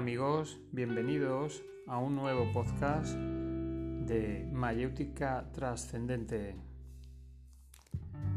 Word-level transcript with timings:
amigos, 0.00 0.58
bienvenidos 0.72 1.62
a 1.86 1.98
un 1.98 2.16
nuevo 2.16 2.50
podcast 2.54 3.14
de 3.14 4.48
Mayéutica 4.50 5.52
Trascendente. 5.52 6.56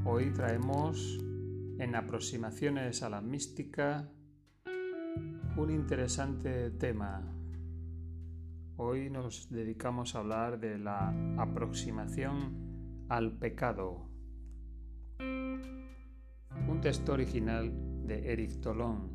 Hoy 0.04 0.34
traemos 0.34 1.22
en 1.80 1.96
aproximaciones 1.96 3.02
a 3.02 3.10
la 3.10 3.22
mística 3.22 4.10
un 5.56 5.72
interesante 5.72 6.70
tema. 6.72 7.34
Hoy 8.76 9.10
nos 9.10 9.50
dedicamos 9.50 10.16
a 10.16 10.20
hablar 10.20 10.60
de 10.60 10.78
la 10.78 11.16
aproximación 11.38 13.06
al 13.08 13.38
pecado. 13.40 14.10
Un 15.18 16.82
texto 16.82 17.14
original 17.14 17.72
de 18.06 18.34
Eric 18.34 18.60
Tolón 18.60 19.13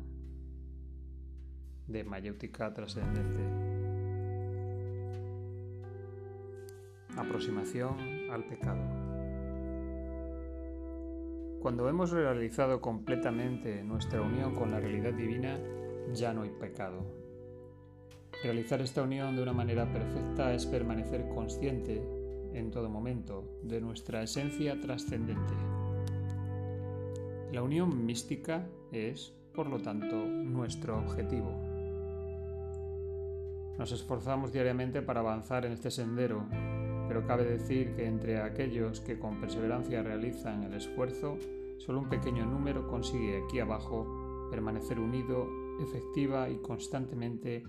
de 1.89 2.03
mayéutica 2.03 2.73
trascendente. 2.73 3.43
Aproximación 7.17 7.97
al 8.31 8.45
pecado. 8.45 8.81
Cuando 11.59 11.89
hemos 11.89 12.11
realizado 12.11 12.79
completamente 12.79 13.83
nuestra 13.83 14.21
unión 14.21 14.55
con 14.55 14.71
la 14.71 14.79
realidad 14.79 15.13
divina, 15.13 15.59
ya 16.13 16.33
no 16.33 16.43
hay 16.43 16.51
pecado. 16.51 17.05
Realizar 18.43 18.79
esta 18.81 19.03
unión 19.03 19.35
de 19.35 19.43
una 19.43 19.51
manera 19.51 19.91
perfecta 19.91 20.53
es 20.53 20.65
permanecer 20.65 21.27
consciente 21.27 22.01
en 22.53 22.71
todo 22.71 22.89
momento 22.89 23.59
de 23.63 23.81
nuestra 23.81 24.23
esencia 24.23 24.79
trascendente. 24.79 25.53
La 27.51 27.61
unión 27.61 28.05
mística 28.05 28.65
es, 28.91 29.33
por 29.53 29.67
lo 29.67 29.81
tanto, 29.81 30.15
nuestro 30.15 30.97
objetivo. 30.97 31.68
Nos 33.79 33.93
esforzamos 33.93 34.51
diariamente 34.51 35.01
para 35.01 35.21
avanzar 35.21 35.65
en 35.65 35.71
este 35.71 35.89
sendero, 35.89 36.45
pero 37.07 37.25
cabe 37.25 37.45
decir 37.45 37.95
que 37.95 38.07
entre 38.07 38.41
aquellos 38.41 38.99
que 38.99 39.17
con 39.17 39.39
perseverancia 39.39 40.03
realizan 40.03 40.65
el 40.65 40.73
esfuerzo, 40.73 41.37
solo 41.77 41.99
un 41.99 42.09
pequeño 42.09 42.45
número 42.45 42.89
consigue 42.89 43.41
aquí 43.41 43.61
abajo 43.61 44.49
permanecer 44.51 44.99
unido 44.99 45.47
efectiva 45.81 46.49
y 46.49 46.57
constantemente 46.57 47.63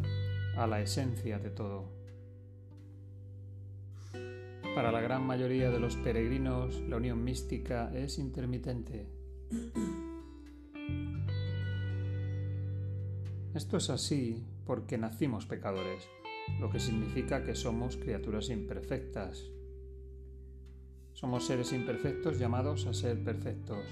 a 0.56 0.66
la 0.66 0.80
esencia 0.80 1.38
de 1.38 1.50
todo. 1.50 1.92
Para 4.74 4.90
la 4.90 5.00
gran 5.00 5.24
mayoría 5.24 5.70
de 5.70 5.78
los 5.78 5.94
peregrinos, 5.94 6.80
la 6.88 6.96
unión 6.96 7.22
mística 7.22 7.88
es 7.94 8.18
intermitente. 8.18 9.06
Esto 13.54 13.76
es 13.76 13.90
así 13.90 14.44
porque 14.70 14.96
nacimos 14.98 15.46
pecadores, 15.46 16.08
lo 16.60 16.70
que 16.70 16.78
significa 16.78 17.42
que 17.42 17.56
somos 17.56 17.96
criaturas 17.96 18.50
imperfectas. 18.50 19.50
Somos 21.12 21.44
seres 21.44 21.72
imperfectos 21.72 22.38
llamados 22.38 22.86
a 22.86 22.94
ser 22.94 23.18
perfectos, 23.24 23.84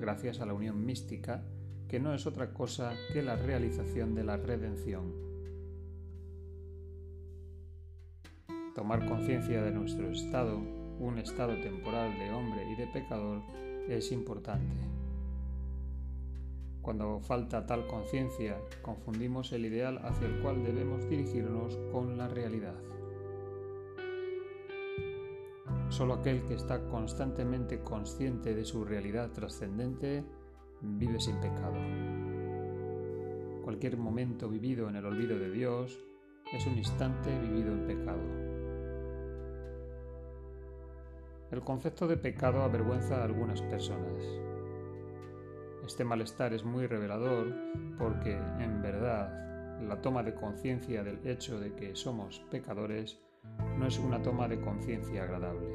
gracias 0.00 0.40
a 0.40 0.46
la 0.46 0.54
unión 0.54 0.86
mística, 0.86 1.44
que 1.86 2.00
no 2.00 2.14
es 2.14 2.26
otra 2.26 2.54
cosa 2.54 2.94
que 3.12 3.20
la 3.20 3.36
realización 3.36 4.14
de 4.14 4.24
la 4.24 4.38
redención. 4.38 5.12
Tomar 8.74 9.06
conciencia 9.06 9.62
de 9.62 9.72
nuestro 9.72 10.10
estado, 10.10 10.56
un 10.98 11.18
estado 11.18 11.60
temporal 11.60 12.18
de 12.18 12.30
hombre 12.30 12.66
y 12.72 12.76
de 12.76 12.86
pecador, 12.86 13.42
es 13.86 14.10
importante. 14.12 14.95
Cuando 16.86 17.18
falta 17.18 17.66
tal 17.66 17.88
conciencia, 17.88 18.60
confundimos 18.80 19.50
el 19.50 19.66
ideal 19.66 19.98
hacia 20.04 20.28
el 20.28 20.40
cual 20.40 20.62
debemos 20.62 21.08
dirigirnos 21.08 21.76
con 21.90 22.16
la 22.16 22.28
realidad. 22.28 22.76
Solo 25.88 26.14
aquel 26.14 26.46
que 26.46 26.54
está 26.54 26.86
constantemente 26.86 27.80
consciente 27.80 28.54
de 28.54 28.64
su 28.64 28.84
realidad 28.84 29.32
trascendente 29.32 30.24
vive 30.80 31.18
sin 31.18 31.40
pecado. 31.40 31.74
Cualquier 33.64 33.96
momento 33.96 34.48
vivido 34.48 34.88
en 34.88 34.94
el 34.94 35.06
olvido 35.06 35.36
de 35.36 35.50
Dios 35.50 35.98
es 36.52 36.64
un 36.68 36.78
instante 36.78 37.36
vivido 37.36 37.72
en 37.72 37.86
pecado. 37.88 38.22
El 41.50 41.62
concepto 41.62 42.06
de 42.06 42.16
pecado 42.16 42.62
avergüenza 42.62 43.22
a 43.22 43.24
algunas 43.24 43.60
personas. 43.62 44.55
Este 45.86 46.04
malestar 46.04 46.52
es 46.52 46.64
muy 46.64 46.88
revelador 46.88 47.54
porque, 47.96 48.32
en 48.58 48.82
verdad, 48.82 49.80
la 49.80 50.00
toma 50.02 50.24
de 50.24 50.34
conciencia 50.34 51.04
del 51.04 51.24
hecho 51.24 51.60
de 51.60 51.74
que 51.74 51.94
somos 51.94 52.40
pecadores 52.50 53.20
no 53.78 53.86
es 53.86 53.96
una 54.00 54.20
toma 54.20 54.48
de 54.48 54.60
conciencia 54.60 55.22
agradable. 55.22 55.68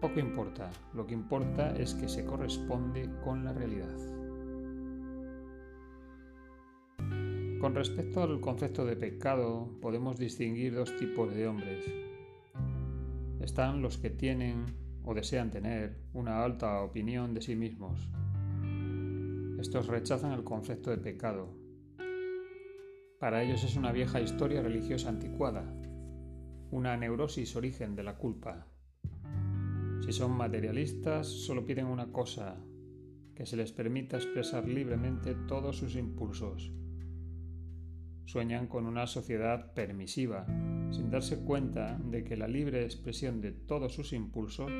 Poco 0.00 0.18
importa, 0.18 0.70
lo 0.92 1.06
que 1.06 1.14
importa 1.14 1.76
es 1.76 1.94
que 1.94 2.08
se 2.08 2.24
corresponde 2.24 3.08
con 3.22 3.44
la 3.44 3.52
realidad. 3.52 3.96
Con 7.60 7.74
respecto 7.76 8.24
al 8.24 8.40
concepto 8.40 8.84
de 8.84 8.96
pecado, 8.96 9.70
podemos 9.80 10.18
distinguir 10.18 10.74
dos 10.74 10.96
tipos 10.96 11.32
de 11.32 11.46
hombres. 11.46 11.84
Están 13.40 13.82
los 13.82 13.98
que 13.98 14.10
tienen 14.10 14.89
o 15.10 15.14
desean 15.14 15.50
tener 15.50 15.96
una 16.12 16.44
alta 16.44 16.82
opinión 16.82 17.34
de 17.34 17.42
sí 17.42 17.56
mismos. 17.56 18.08
Estos 19.58 19.88
rechazan 19.88 20.30
el 20.30 20.44
concepto 20.44 20.90
de 20.90 20.98
pecado. 20.98 21.52
Para 23.18 23.42
ellos 23.42 23.64
es 23.64 23.74
una 23.74 23.90
vieja 23.90 24.20
historia 24.20 24.62
religiosa 24.62 25.08
anticuada, 25.08 25.64
una 26.70 26.96
neurosis 26.96 27.56
origen 27.56 27.96
de 27.96 28.04
la 28.04 28.18
culpa. 28.18 28.68
Si 30.06 30.12
son 30.12 30.30
materialistas, 30.30 31.26
solo 31.26 31.66
piden 31.66 31.86
una 31.86 32.12
cosa, 32.12 32.64
que 33.34 33.46
se 33.46 33.56
les 33.56 33.72
permita 33.72 34.16
expresar 34.16 34.68
libremente 34.68 35.34
todos 35.48 35.76
sus 35.76 35.96
impulsos. 35.96 36.70
Sueñan 38.30 38.68
con 38.68 38.86
una 38.86 39.08
sociedad 39.08 39.72
permisiva, 39.74 40.46
sin 40.92 41.10
darse 41.10 41.40
cuenta 41.40 41.98
de 41.98 42.22
que 42.22 42.36
la 42.36 42.46
libre 42.46 42.84
expresión 42.84 43.40
de 43.40 43.50
todos 43.50 43.92
sus 43.92 44.12
impulsos, 44.12 44.70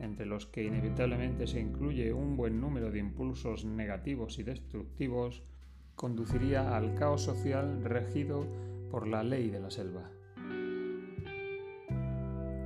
entre 0.00 0.24
los 0.24 0.46
que 0.46 0.64
inevitablemente 0.64 1.46
se 1.46 1.60
incluye 1.60 2.14
un 2.14 2.38
buen 2.38 2.58
número 2.58 2.90
de 2.90 2.98
impulsos 2.98 3.66
negativos 3.66 4.38
y 4.38 4.44
destructivos, 4.44 5.42
conduciría 5.94 6.74
al 6.74 6.94
caos 6.94 7.20
social 7.20 7.84
regido 7.84 8.46
por 8.90 9.06
la 9.06 9.22
ley 9.22 9.50
de 9.50 9.60
la 9.60 9.70
selva. 9.70 10.10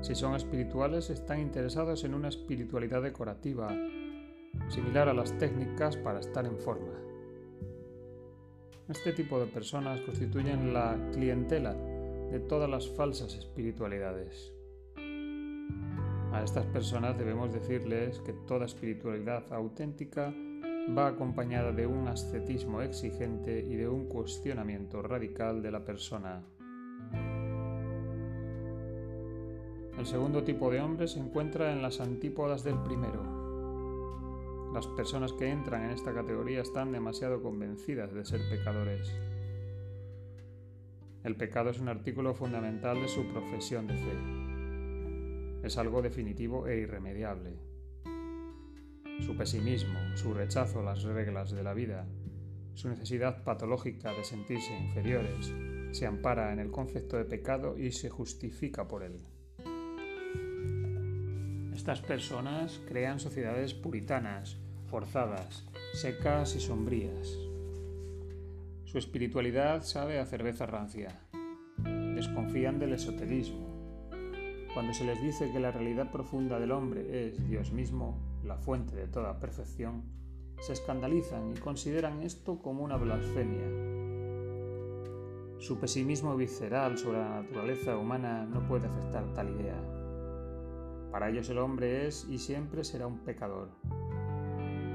Si 0.01 0.15
son 0.15 0.37
espirituales, 0.37 1.11
están 1.11 1.41
interesados 1.41 2.05
en 2.05 2.15
una 2.15 2.29
espiritualidad 2.29 3.03
decorativa, 3.03 3.77
similar 4.69 5.09
a 5.09 5.15
las 5.15 5.37
técnicas 5.39 5.97
para 5.97 6.21
estar 6.21 6.47
en 6.47 6.57
forma. 6.61 7.10
Este 8.91 9.13
tipo 9.13 9.39
de 9.39 9.47
personas 9.47 10.01
constituyen 10.01 10.75
la 10.75 10.99
clientela 11.13 11.75
de 11.75 12.41
todas 12.41 12.69
las 12.69 12.89
falsas 12.89 13.37
espiritualidades. 13.37 14.53
A 16.33 16.43
estas 16.43 16.67
personas 16.67 17.17
debemos 17.17 17.53
decirles 17.53 18.19
que 18.19 18.33
toda 18.33 18.67
espiritualidad 18.67 19.45
auténtica 19.53 20.35
va 20.99 21.07
acompañada 21.07 21.71
de 21.71 21.87
un 21.87 22.09
ascetismo 22.09 22.83
exigente 22.83 23.61
y 23.61 23.77
de 23.77 23.89
un 23.89 24.07
cuestionamiento 24.07 25.03
radical 25.03 25.63
de 25.63 25.71
la 25.71 25.85
persona. 25.85 26.43
El 29.97 30.05
segundo 30.05 30.43
tipo 30.43 30.69
de 30.69 30.81
hombre 30.81 31.07
se 31.07 31.21
encuentra 31.21 31.73
en 31.73 31.81
las 31.81 32.01
antípodas 32.01 32.65
del 32.65 32.83
primero. 32.83 33.40
Las 34.73 34.87
personas 34.87 35.33
que 35.33 35.51
entran 35.51 35.83
en 35.83 35.91
esta 35.91 36.15
categoría 36.15 36.61
están 36.61 36.93
demasiado 36.93 37.43
convencidas 37.43 38.15
de 38.15 38.25
ser 38.25 38.41
pecadores. 38.49 39.13
El 41.25 41.35
pecado 41.35 41.71
es 41.71 41.81
un 41.81 41.89
artículo 41.89 42.35
fundamental 42.35 43.01
de 43.03 43.09
su 43.09 43.27
profesión 43.27 43.89
de 43.89 43.95
fe. 43.95 45.67
Es 45.67 45.77
algo 45.77 46.03
definitivo 46.03 46.69
e 46.69 46.79
irremediable. 46.79 47.59
Su 49.19 49.37
pesimismo, 49.37 49.99
su 50.15 50.35
rechazo 50.35 50.81
a 50.81 50.85
las 50.85 51.03
reglas 51.03 51.51
de 51.51 51.65
la 51.65 51.75
vida, 51.75 52.07
su 52.75 52.89
necesidad 52.89 53.43
patológica 53.43 54.13
de 54.13 54.23
sentirse 54.23 54.73
inferiores, 54.79 55.53
se 55.91 56.07
ampara 56.07 56.53
en 56.53 56.61
el 56.61 56.71
concepto 56.71 57.17
de 57.17 57.25
pecado 57.25 57.77
y 57.77 57.91
se 57.91 58.09
justifica 58.09 58.87
por 58.87 59.03
él. 59.03 59.21
Estas 61.91 62.07
personas 62.07 62.81
crean 62.87 63.19
sociedades 63.19 63.75
puritanas, 63.75 64.57
forzadas, 64.87 65.67
secas 65.93 66.55
y 66.55 66.61
sombrías. 66.61 67.37
Su 68.85 68.97
espiritualidad 68.97 69.83
sabe 69.83 70.21
a 70.21 70.25
cerveza 70.25 70.67
rancia. 70.67 71.19
Desconfían 72.15 72.79
del 72.79 72.93
esoterismo. 72.93 73.67
Cuando 74.73 74.95
se 74.95 75.05
les 75.05 75.21
dice 75.21 75.51
que 75.51 75.59
la 75.59 75.73
realidad 75.73 76.13
profunda 76.13 76.61
del 76.61 76.71
hombre 76.71 77.27
es 77.27 77.45
Dios 77.49 77.73
mismo, 77.73 78.21
la 78.45 78.57
fuente 78.57 78.95
de 78.95 79.09
toda 79.09 79.41
perfección, 79.41 80.05
se 80.61 80.75
escandalizan 80.75 81.51
y 81.57 81.59
consideran 81.59 82.23
esto 82.23 82.63
como 82.63 82.85
una 82.85 82.99
blasfemia. 82.99 83.67
Su 85.59 85.81
pesimismo 85.81 86.37
visceral 86.37 86.97
sobre 86.99 87.19
la 87.19 87.43
naturaleza 87.43 87.97
humana 87.97 88.47
no 88.47 88.65
puede 88.69 88.87
afectar 88.87 89.35
tal 89.35 89.51
idea. 89.51 90.00
Para 91.11 91.29
ellos 91.29 91.49
el 91.51 91.59
hombre 91.59 92.07
es 92.07 92.27
y 92.29 92.39
siempre 92.39 92.85
será 92.85 93.07
un 93.07 93.19
pecador. 93.19 93.71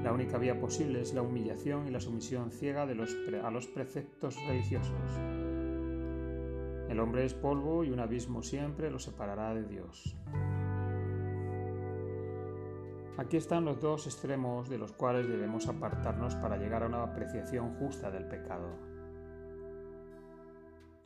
La 0.02 0.12
única 0.12 0.38
vía 0.38 0.58
posible 0.60 1.00
es 1.00 1.14
la 1.14 1.22
humillación 1.22 1.88
y 1.88 1.90
la 1.90 2.00
sumisión 2.00 2.50
ciega 2.50 2.82
a 2.82 3.50
los 3.50 3.66
preceptos 3.66 4.36
religiosos. 4.46 5.18
El 6.88 7.00
hombre 7.00 7.24
es 7.24 7.34
polvo 7.34 7.84
y 7.84 7.90
un 7.90 8.00
abismo 8.00 8.42
siempre 8.42 8.90
lo 8.90 8.98
separará 8.98 9.52
de 9.52 9.64
Dios. 9.64 10.16
Aquí 13.18 13.36
están 13.36 13.64
los 13.64 13.80
dos 13.80 14.06
extremos 14.06 14.68
de 14.68 14.78
los 14.78 14.92
cuales 14.92 15.26
debemos 15.26 15.68
apartarnos 15.68 16.34
para 16.36 16.58
llegar 16.58 16.82
a 16.82 16.86
una 16.86 17.02
apreciación 17.02 17.74
justa 17.76 18.10
del 18.10 18.28
pecado. 18.28 18.95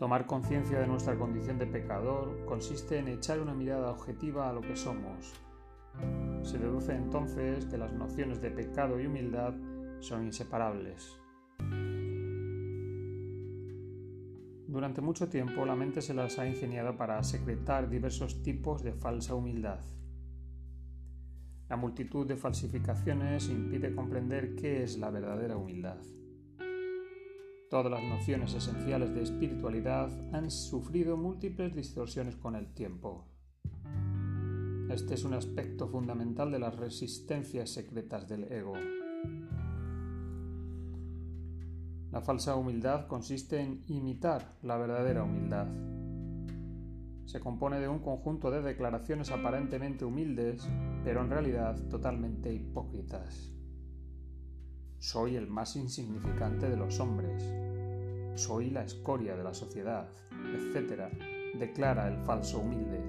Tomar 0.01 0.25
conciencia 0.25 0.81
de 0.81 0.87
nuestra 0.87 1.15
condición 1.19 1.59
de 1.59 1.67
pecador 1.67 2.47
consiste 2.47 2.97
en 2.97 3.09
echar 3.09 3.39
una 3.39 3.53
mirada 3.53 3.91
objetiva 3.91 4.49
a 4.49 4.53
lo 4.55 4.63
que 4.63 4.75
somos. 4.75 5.35
Se 6.41 6.57
deduce 6.57 6.95
entonces 6.95 7.67
que 7.67 7.77
las 7.77 7.93
nociones 7.93 8.41
de 8.41 8.51
pecado 8.51 8.99
y 8.99 9.05
humildad 9.05 9.53
son 9.99 10.25
inseparables. 10.25 11.21
Durante 14.69 15.03
mucho 15.03 15.29
tiempo 15.29 15.67
la 15.67 15.77
mente 15.77 16.01
se 16.01 16.15
las 16.15 16.39
ha 16.39 16.49
ingeniado 16.49 16.97
para 16.97 17.23
secretar 17.23 17.91
diversos 17.91 18.43
tipos 18.43 18.83
de 18.83 18.95
falsa 18.95 19.35
humildad. 19.35 19.81
La 21.69 21.77
multitud 21.77 22.27
de 22.27 22.37
falsificaciones 22.37 23.51
impide 23.51 23.95
comprender 23.95 24.55
qué 24.55 24.83
es 24.83 24.97
la 24.97 25.11
verdadera 25.11 25.59
humildad. 25.59 25.99
Todas 27.71 27.89
las 27.89 28.03
nociones 28.03 28.53
esenciales 28.53 29.15
de 29.15 29.23
espiritualidad 29.23 30.11
han 30.35 30.51
sufrido 30.51 31.17
múltiples 31.17 31.73
distorsiones 31.73 32.35
con 32.35 32.57
el 32.57 32.75
tiempo. 32.75 33.29
Este 34.91 35.15
es 35.15 35.23
un 35.23 35.35
aspecto 35.35 35.87
fundamental 35.87 36.51
de 36.51 36.59
las 36.59 36.75
resistencias 36.75 37.71
secretas 37.71 38.29
del 38.29 38.51
ego. 38.53 38.73
La 42.11 42.21
falsa 42.21 42.57
humildad 42.57 43.07
consiste 43.07 43.61
en 43.61 43.85
imitar 43.87 44.57
la 44.63 44.77
verdadera 44.77 45.23
humildad. 45.23 45.69
Se 47.25 47.39
compone 47.39 47.79
de 47.79 47.87
un 47.87 48.01
conjunto 48.01 48.51
de 48.51 48.63
declaraciones 48.63 49.31
aparentemente 49.31 50.05
humildes, 50.05 50.69
pero 51.05 51.21
en 51.21 51.31
realidad 51.31 51.81
totalmente 51.89 52.53
hipócritas. 52.53 53.60
Soy 55.01 55.37
el 55.37 55.47
más 55.49 55.77
insignificante 55.77 56.69
de 56.69 56.77
los 56.77 57.01
hombres. 57.01 57.43
Soy 58.35 58.69
la 58.69 58.85
escoria 58.85 59.35
de 59.35 59.43
la 59.43 59.55
sociedad, 59.55 60.11
etc., 60.55 61.05
declara 61.59 62.07
el 62.07 62.19
falso 62.19 62.59
humilde. 62.59 63.01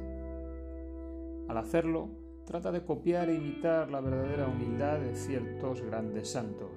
Al 1.50 1.58
hacerlo, 1.58 2.08
trata 2.46 2.72
de 2.72 2.86
copiar 2.86 3.30
e 3.30 3.36
imitar 3.36 3.92
la 3.92 4.00
verdadera 4.00 4.48
humildad 4.48 5.00
de 5.02 5.18
ciertos 5.18 5.82
grandes 5.82 6.32
santos. 6.32 6.72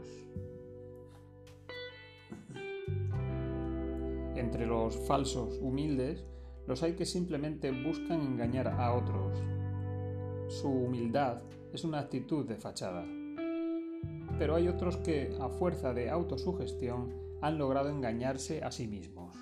Entre 4.35 4.67
los 4.67 4.97
falsos 5.07 5.61
humildes, 5.63 6.25
los 6.67 6.83
hay 6.83 6.95
que 6.95 7.07
simplemente 7.07 7.71
buscan 7.71 8.21
engañar 8.21 8.67
a 8.67 8.93
otros. 8.93 9.39
Su 10.49 10.71
humildad 10.71 11.41
es 11.73 11.85
una 11.85 12.01
actitud 12.01 12.45
de 12.47 12.57
fachada 12.57 13.07
pero 14.39 14.55
hay 14.55 14.69
otros 14.69 14.97
que, 14.99 15.37
a 15.41 15.49
fuerza 15.49 15.95
de 15.95 16.11
autosugestión, 16.11 17.13
han 17.41 17.59
logrado 17.59 17.91
engañarse 17.91 18.63
a 18.63 18.71
sí 18.71 18.87
mismos. 18.87 19.37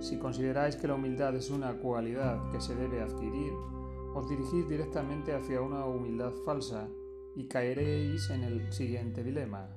Si 0.00 0.18
consideráis 0.18 0.76
que 0.76 0.88
la 0.88 0.94
humildad 0.94 1.34
es 1.36 1.50
una 1.50 1.74
cualidad 1.78 2.50
que 2.50 2.60
se 2.60 2.74
debe 2.74 3.00
adquirir, 3.00 3.52
os 4.14 4.28
dirigís 4.28 4.68
directamente 4.68 5.34
hacia 5.34 5.60
una 5.60 5.84
humildad 5.84 6.32
falsa 6.44 6.88
y 7.36 7.46
caeréis 7.46 8.28
en 8.30 8.42
el 8.42 8.72
siguiente 8.72 9.22
dilema. 9.22 9.68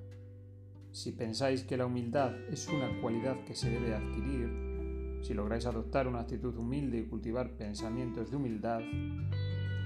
Si 0.91 1.11
pensáis 1.11 1.63
que 1.63 1.77
la 1.77 1.85
humildad 1.85 2.33
es 2.49 2.67
una 2.67 3.01
cualidad 3.01 3.43
que 3.45 3.55
se 3.55 3.69
debe 3.69 3.95
adquirir, 3.95 5.19
si 5.21 5.33
lográis 5.33 5.65
adoptar 5.65 6.07
una 6.07 6.21
actitud 6.21 6.55
humilde 6.57 6.99
y 6.99 7.05
cultivar 7.05 7.55
pensamientos 7.55 8.29
de 8.29 8.37
humildad, 8.37 8.81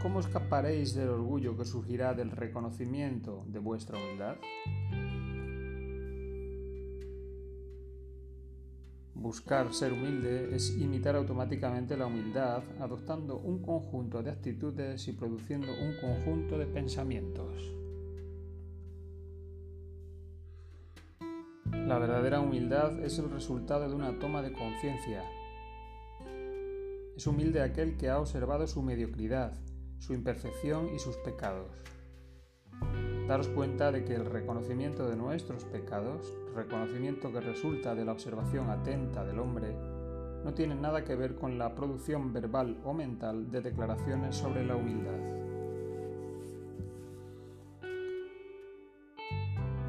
¿cómo 0.01 0.19
escaparéis 0.19 0.93
del 0.93 1.09
orgullo 1.09 1.57
que 1.57 1.65
surgirá 1.65 2.13
del 2.13 2.31
reconocimiento 2.31 3.43
de 3.47 3.59
vuestra 3.59 3.97
humildad? 3.97 4.35
Buscar 9.13 9.73
ser 9.73 9.93
humilde 9.93 10.55
es 10.55 10.77
imitar 10.77 11.15
automáticamente 11.15 11.97
la 11.97 12.05
humildad 12.05 12.63
adoptando 12.79 13.39
un 13.39 13.61
conjunto 13.61 14.21
de 14.21 14.29
actitudes 14.29 15.07
y 15.07 15.13
produciendo 15.13 15.67
un 15.73 15.95
conjunto 15.99 16.57
de 16.57 16.67
pensamientos. 16.67 17.73
La 21.71 21.97
verdadera 21.97 22.41
humildad 22.41 22.99
es 23.03 23.17
el 23.17 23.31
resultado 23.31 23.89
de 23.89 23.95
una 23.95 24.19
toma 24.19 24.41
de 24.41 24.53
conciencia. 24.53 25.23
Es 27.15 27.25
humilde 27.25 27.61
aquel 27.61 27.97
que 27.97 28.09
ha 28.09 28.19
observado 28.19 28.67
su 28.67 28.83
mediocridad, 28.83 29.57
su 29.99 30.13
imperfección 30.13 30.93
y 30.93 30.99
sus 30.99 31.17
pecados. 31.17 31.71
Daros 33.27 33.49
cuenta 33.49 33.91
de 33.91 34.05
que 34.05 34.15
el 34.15 34.25
reconocimiento 34.25 35.09
de 35.09 35.17
nuestros 35.17 35.65
pecados, 35.65 36.33
reconocimiento 36.55 37.31
que 37.31 37.41
resulta 37.41 37.93
de 37.93 38.05
la 38.05 38.13
observación 38.13 38.69
atenta 38.69 39.25
del 39.25 39.39
hombre, 39.39 39.75
no 40.45 40.53
tiene 40.53 40.75
nada 40.75 41.03
que 41.03 41.15
ver 41.15 41.35
con 41.35 41.57
la 41.57 41.75
producción 41.75 42.31
verbal 42.31 42.79
o 42.85 42.93
mental 42.93 43.51
de 43.51 43.61
declaraciones 43.61 44.35
sobre 44.35 44.65
la 44.65 44.77
humildad. 44.77 45.19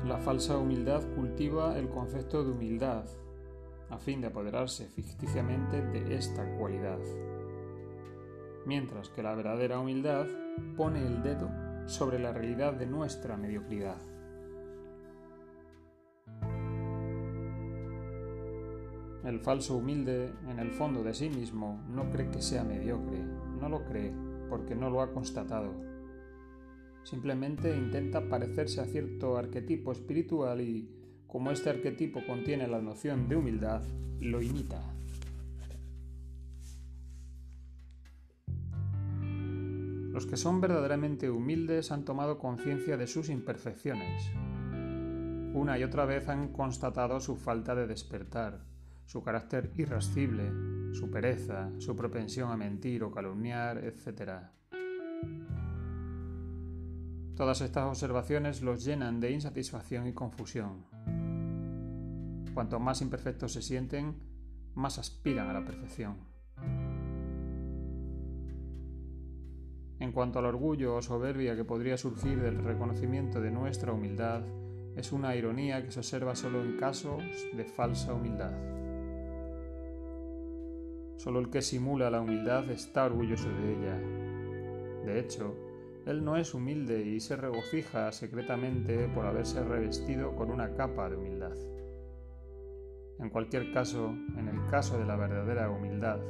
La 0.04 0.18
falsa 0.18 0.56
humildad 0.56 1.02
cultiva 1.14 1.78
el 1.78 1.90
concepto 1.90 2.42
de 2.42 2.50
humildad, 2.50 3.04
a 3.90 3.98
fin 3.98 4.20
de 4.20 4.28
apoderarse 4.28 4.86
ficticiamente 4.86 5.80
de 5.80 6.16
esta 6.16 6.44
cualidad 6.56 6.98
mientras 8.68 9.08
que 9.08 9.22
la 9.22 9.34
verdadera 9.34 9.80
humildad 9.80 10.26
pone 10.76 11.04
el 11.04 11.22
dedo 11.22 11.48
sobre 11.86 12.18
la 12.18 12.32
realidad 12.32 12.74
de 12.74 12.86
nuestra 12.86 13.38
mediocridad. 13.38 13.96
El 19.24 19.40
falso 19.40 19.78
humilde, 19.78 20.32
en 20.50 20.58
el 20.58 20.70
fondo 20.70 21.02
de 21.02 21.14
sí 21.14 21.30
mismo, 21.30 21.82
no 21.88 22.10
cree 22.10 22.30
que 22.30 22.42
sea 22.42 22.62
mediocre, 22.62 23.24
no 23.58 23.70
lo 23.70 23.84
cree 23.86 24.12
porque 24.50 24.74
no 24.74 24.90
lo 24.90 25.00
ha 25.00 25.12
constatado. 25.12 25.72
Simplemente 27.04 27.74
intenta 27.74 28.28
parecerse 28.28 28.82
a 28.82 28.84
cierto 28.84 29.38
arquetipo 29.38 29.92
espiritual 29.92 30.60
y, 30.60 30.90
como 31.26 31.50
este 31.50 31.70
arquetipo 31.70 32.20
contiene 32.26 32.68
la 32.68 32.82
noción 32.82 33.30
de 33.30 33.36
humildad, 33.36 33.82
lo 34.20 34.42
imita. 34.42 34.97
Los 40.18 40.26
que 40.26 40.36
son 40.36 40.60
verdaderamente 40.60 41.30
humildes 41.30 41.92
han 41.92 42.04
tomado 42.04 42.38
conciencia 42.38 42.96
de 42.96 43.06
sus 43.06 43.28
imperfecciones. 43.28 44.32
Una 45.54 45.78
y 45.78 45.84
otra 45.84 46.06
vez 46.06 46.28
han 46.28 46.48
constatado 46.48 47.20
su 47.20 47.36
falta 47.36 47.76
de 47.76 47.86
despertar, 47.86 48.64
su 49.06 49.22
carácter 49.22 49.70
irascible, 49.76 50.50
su 50.92 51.08
pereza, 51.08 51.70
su 51.78 51.94
propensión 51.94 52.50
a 52.50 52.56
mentir 52.56 53.04
o 53.04 53.12
calumniar, 53.12 53.78
etc. 53.78 54.48
Todas 57.36 57.60
estas 57.60 57.84
observaciones 57.84 58.60
los 58.60 58.84
llenan 58.84 59.20
de 59.20 59.30
insatisfacción 59.30 60.08
y 60.08 60.14
confusión. 60.14 60.84
Cuanto 62.54 62.80
más 62.80 63.02
imperfectos 63.02 63.52
se 63.52 63.62
sienten, 63.62 64.16
más 64.74 64.98
aspiran 64.98 65.48
a 65.48 65.52
la 65.52 65.64
perfección. 65.64 66.37
En 70.00 70.12
cuanto 70.12 70.38
al 70.38 70.46
orgullo 70.46 70.94
o 70.94 71.02
soberbia 71.02 71.56
que 71.56 71.64
podría 71.64 71.96
surgir 71.96 72.40
del 72.40 72.62
reconocimiento 72.62 73.40
de 73.40 73.50
nuestra 73.50 73.92
humildad, 73.92 74.44
es 74.94 75.12
una 75.12 75.34
ironía 75.34 75.82
que 75.82 75.90
se 75.90 76.00
observa 76.00 76.36
solo 76.36 76.62
en 76.62 76.76
casos 76.76 77.22
de 77.52 77.64
falsa 77.64 78.14
humildad. 78.14 78.52
Solo 81.16 81.40
el 81.40 81.50
que 81.50 81.62
simula 81.62 82.10
la 82.10 82.20
humildad 82.20 82.70
está 82.70 83.06
orgulloso 83.06 83.48
de 83.48 83.72
ella. 83.72 83.96
De 85.04 85.18
hecho, 85.18 85.56
él 86.06 86.24
no 86.24 86.36
es 86.36 86.54
humilde 86.54 87.02
y 87.02 87.18
se 87.18 87.36
regocija 87.36 88.10
secretamente 88.12 89.08
por 89.08 89.26
haberse 89.26 89.62
revestido 89.64 90.36
con 90.36 90.50
una 90.50 90.74
capa 90.74 91.10
de 91.10 91.16
humildad. 91.16 91.56
En 93.18 93.30
cualquier 93.30 93.72
caso, 93.72 94.14
en 94.36 94.48
el 94.48 94.64
caso 94.70 94.96
de 94.96 95.06
la 95.06 95.16
verdadera 95.16 95.70
humildad, 95.70 96.20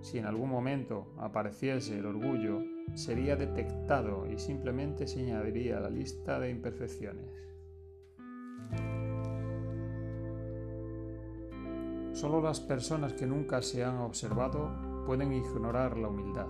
si 0.00 0.18
en 0.18 0.26
algún 0.26 0.50
momento 0.50 1.06
apareciese 1.16 1.98
el 1.98 2.06
orgullo, 2.06 2.60
sería 2.94 3.36
detectado 3.36 4.26
y 4.30 4.38
simplemente 4.38 5.06
se 5.06 5.20
añadiría 5.20 5.78
a 5.78 5.80
la 5.80 5.90
lista 5.90 6.38
de 6.40 6.50
imperfecciones. 6.50 7.30
Solo 12.12 12.40
las 12.42 12.60
personas 12.60 13.12
que 13.12 13.26
nunca 13.26 13.62
se 13.62 13.84
han 13.84 13.98
observado 13.98 15.04
pueden 15.06 15.32
ignorar 15.32 15.96
la 15.96 16.08
humildad. 16.08 16.48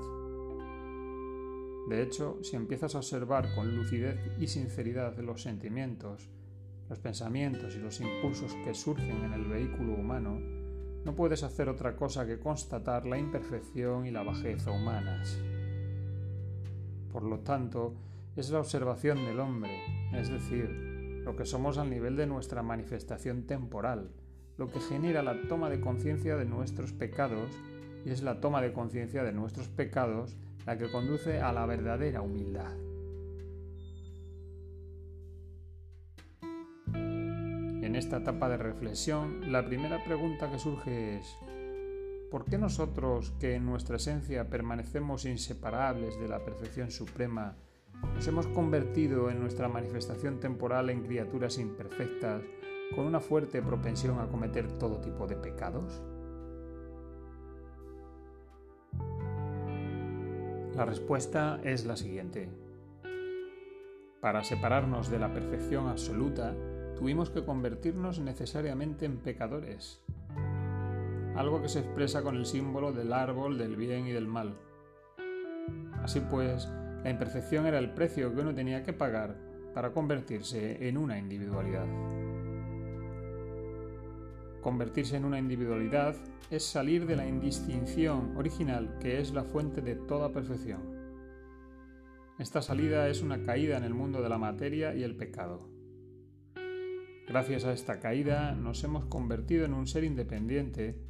De 1.88 2.02
hecho, 2.02 2.38
si 2.42 2.56
empiezas 2.56 2.94
a 2.94 2.98
observar 2.98 3.54
con 3.54 3.74
lucidez 3.76 4.18
y 4.38 4.46
sinceridad 4.46 5.18
los 5.18 5.42
sentimientos, 5.42 6.28
los 6.88 6.98
pensamientos 6.98 7.76
y 7.76 7.78
los 7.80 8.00
impulsos 8.00 8.54
que 8.64 8.74
surgen 8.74 9.24
en 9.24 9.32
el 9.32 9.44
vehículo 9.44 9.94
humano, 9.94 10.38
no 11.04 11.14
puedes 11.14 11.42
hacer 11.42 11.68
otra 11.68 11.96
cosa 11.96 12.26
que 12.26 12.38
constatar 12.38 13.06
la 13.06 13.18
imperfección 13.18 14.06
y 14.06 14.10
la 14.10 14.22
bajeza 14.22 14.70
humanas. 14.70 15.38
Por 17.18 17.26
lo 17.26 17.40
tanto, 17.40 17.96
es 18.36 18.48
la 18.50 18.60
observación 18.60 19.24
del 19.24 19.40
hombre, 19.40 19.72
es 20.14 20.28
decir, 20.28 20.70
lo 21.24 21.34
que 21.34 21.44
somos 21.44 21.76
al 21.76 21.90
nivel 21.90 22.14
de 22.14 22.28
nuestra 22.28 22.62
manifestación 22.62 23.42
temporal, 23.42 24.12
lo 24.56 24.68
que 24.68 24.78
genera 24.78 25.24
la 25.24 25.34
toma 25.48 25.68
de 25.68 25.80
conciencia 25.80 26.36
de 26.36 26.44
nuestros 26.44 26.92
pecados, 26.92 27.50
y 28.04 28.10
es 28.10 28.22
la 28.22 28.38
toma 28.38 28.62
de 28.62 28.72
conciencia 28.72 29.24
de 29.24 29.32
nuestros 29.32 29.66
pecados 29.66 30.36
la 30.64 30.78
que 30.78 30.92
conduce 30.92 31.40
a 31.40 31.52
la 31.52 31.66
verdadera 31.66 32.22
humildad. 32.22 32.72
En 36.94 37.96
esta 37.96 38.18
etapa 38.18 38.48
de 38.48 38.58
reflexión, 38.58 39.50
la 39.50 39.66
primera 39.66 40.04
pregunta 40.04 40.48
que 40.52 40.60
surge 40.60 41.16
es, 41.16 41.36
¿por 42.30 42.44
qué 42.44 42.58
nosotros, 42.58 43.32
que 43.40 43.54
en 43.54 43.66
nuestra 43.66 43.96
esencia 43.96 44.48
permanecemos 44.48 45.24
inseparables 45.24 46.18
de 46.20 46.28
la 46.28 46.44
perfección 46.44 46.90
suprema, 46.90 47.56
nos 48.14 48.26
hemos 48.28 48.46
convertido 48.46 49.30
en 49.30 49.40
nuestra 49.40 49.68
manifestación 49.68 50.38
temporal 50.38 50.90
en 50.90 51.02
criaturas 51.02 51.58
imperfectas, 51.58 52.42
con 52.94 53.06
una 53.06 53.20
fuerte 53.20 53.62
propensión 53.62 54.18
a 54.20 54.28
cometer 54.28 54.78
todo 54.78 55.00
tipo 55.00 55.26
de 55.26 55.36
pecados? 55.36 56.02
La 60.74 60.84
respuesta 60.84 61.60
es 61.64 61.86
la 61.86 61.96
siguiente. 61.96 62.48
Para 64.20 64.44
separarnos 64.44 65.10
de 65.10 65.18
la 65.18 65.32
perfección 65.32 65.88
absoluta, 65.88 66.54
tuvimos 66.96 67.30
que 67.30 67.44
convertirnos 67.44 68.20
necesariamente 68.20 69.06
en 69.06 69.18
pecadores, 69.18 70.00
algo 71.38 71.62
que 71.62 71.68
se 71.68 71.78
expresa 71.78 72.22
con 72.22 72.34
el 72.34 72.46
símbolo 72.46 72.92
del 72.92 73.12
árbol 73.12 73.58
del 73.58 73.76
bien 73.76 74.08
y 74.08 74.10
del 74.10 74.26
mal. 74.26 74.58
Así 76.02 76.20
pues, 76.20 76.68
la 77.04 77.10
imperfección 77.10 77.64
era 77.64 77.78
el 77.78 77.94
precio 77.94 78.34
que 78.34 78.40
uno 78.40 78.52
tenía 78.52 78.82
que 78.82 78.92
pagar 78.92 79.36
para 79.72 79.92
convertirse 79.92 80.88
en 80.88 80.98
una 80.98 81.16
individualidad. 81.16 81.86
Convertirse 84.62 85.16
en 85.16 85.24
una 85.24 85.38
individualidad 85.38 86.16
es 86.50 86.64
salir 86.64 87.06
de 87.06 87.14
la 87.14 87.28
indistinción 87.28 88.36
original 88.36 88.98
que 88.98 89.20
es 89.20 89.32
la 89.32 89.44
fuente 89.44 89.80
de 89.80 89.94
toda 89.94 90.32
perfección. 90.32 90.80
Esta 92.40 92.62
salida 92.62 93.08
es 93.08 93.22
una 93.22 93.44
caída 93.44 93.76
en 93.76 93.84
el 93.84 93.94
mundo 93.94 94.22
de 94.22 94.28
la 94.28 94.38
materia 94.38 94.92
y 94.92 95.04
el 95.04 95.14
pecado. 95.14 95.70
Gracias 97.28 97.64
a 97.64 97.72
esta 97.72 98.00
caída 98.00 98.56
nos 98.56 98.82
hemos 98.82 99.04
convertido 99.04 99.66
en 99.66 99.74
un 99.74 99.86
ser 99.86 100.02
independiente, 100.02 101.07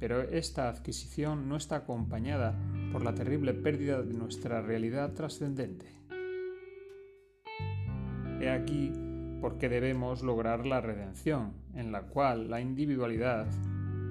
pero 0.00 0.22
esta 0.22 0.70
adquisición 0.70 1.48
no 1.48 1.56
está 1.56 1.76
acompañada 1.76 2.58
por 2.90 3.04
la 3.04 3.14
terrible 3.14 3.52
pérdida 3.52 4.02
de 4.02 4.14
nuestra 4.14 4.62
realidad 4.62 5.12
trascendente. 5.12 5.94
He 8.40 8.48
aquí 8.48 8.90
por 9.42 9.58
qué 9.58 9.68
debemos 9.68 10.22
lograr 10.22 10.66
la 10.66 10.80
redención, 10.80 11.52
en 11.74 11.92
la 11.92 12.02
cual 12.02 12.48
la 12.50 12.62
individualidad, 12.62 13.46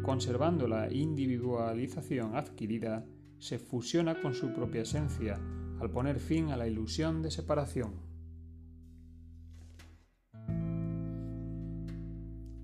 conservando 0.03 0.67
la 0.67 0.93
individualización 0.93 2.35
adquirida, 2.35 3.05
se 3.39 3.57
fusiona 3.57 4.21
con 4.21 4.35
su 4.35 4.53
propia 4.53 4.83
esencia 4.83 5.39
al 5.79 5.89
poner 5.89 6.19
fin 6.19 6.51
a 6.51 6.57
la 6.57 6.67
ilusión 6.67 7.23
de 7.23 7.31
separación. 7.31 7.93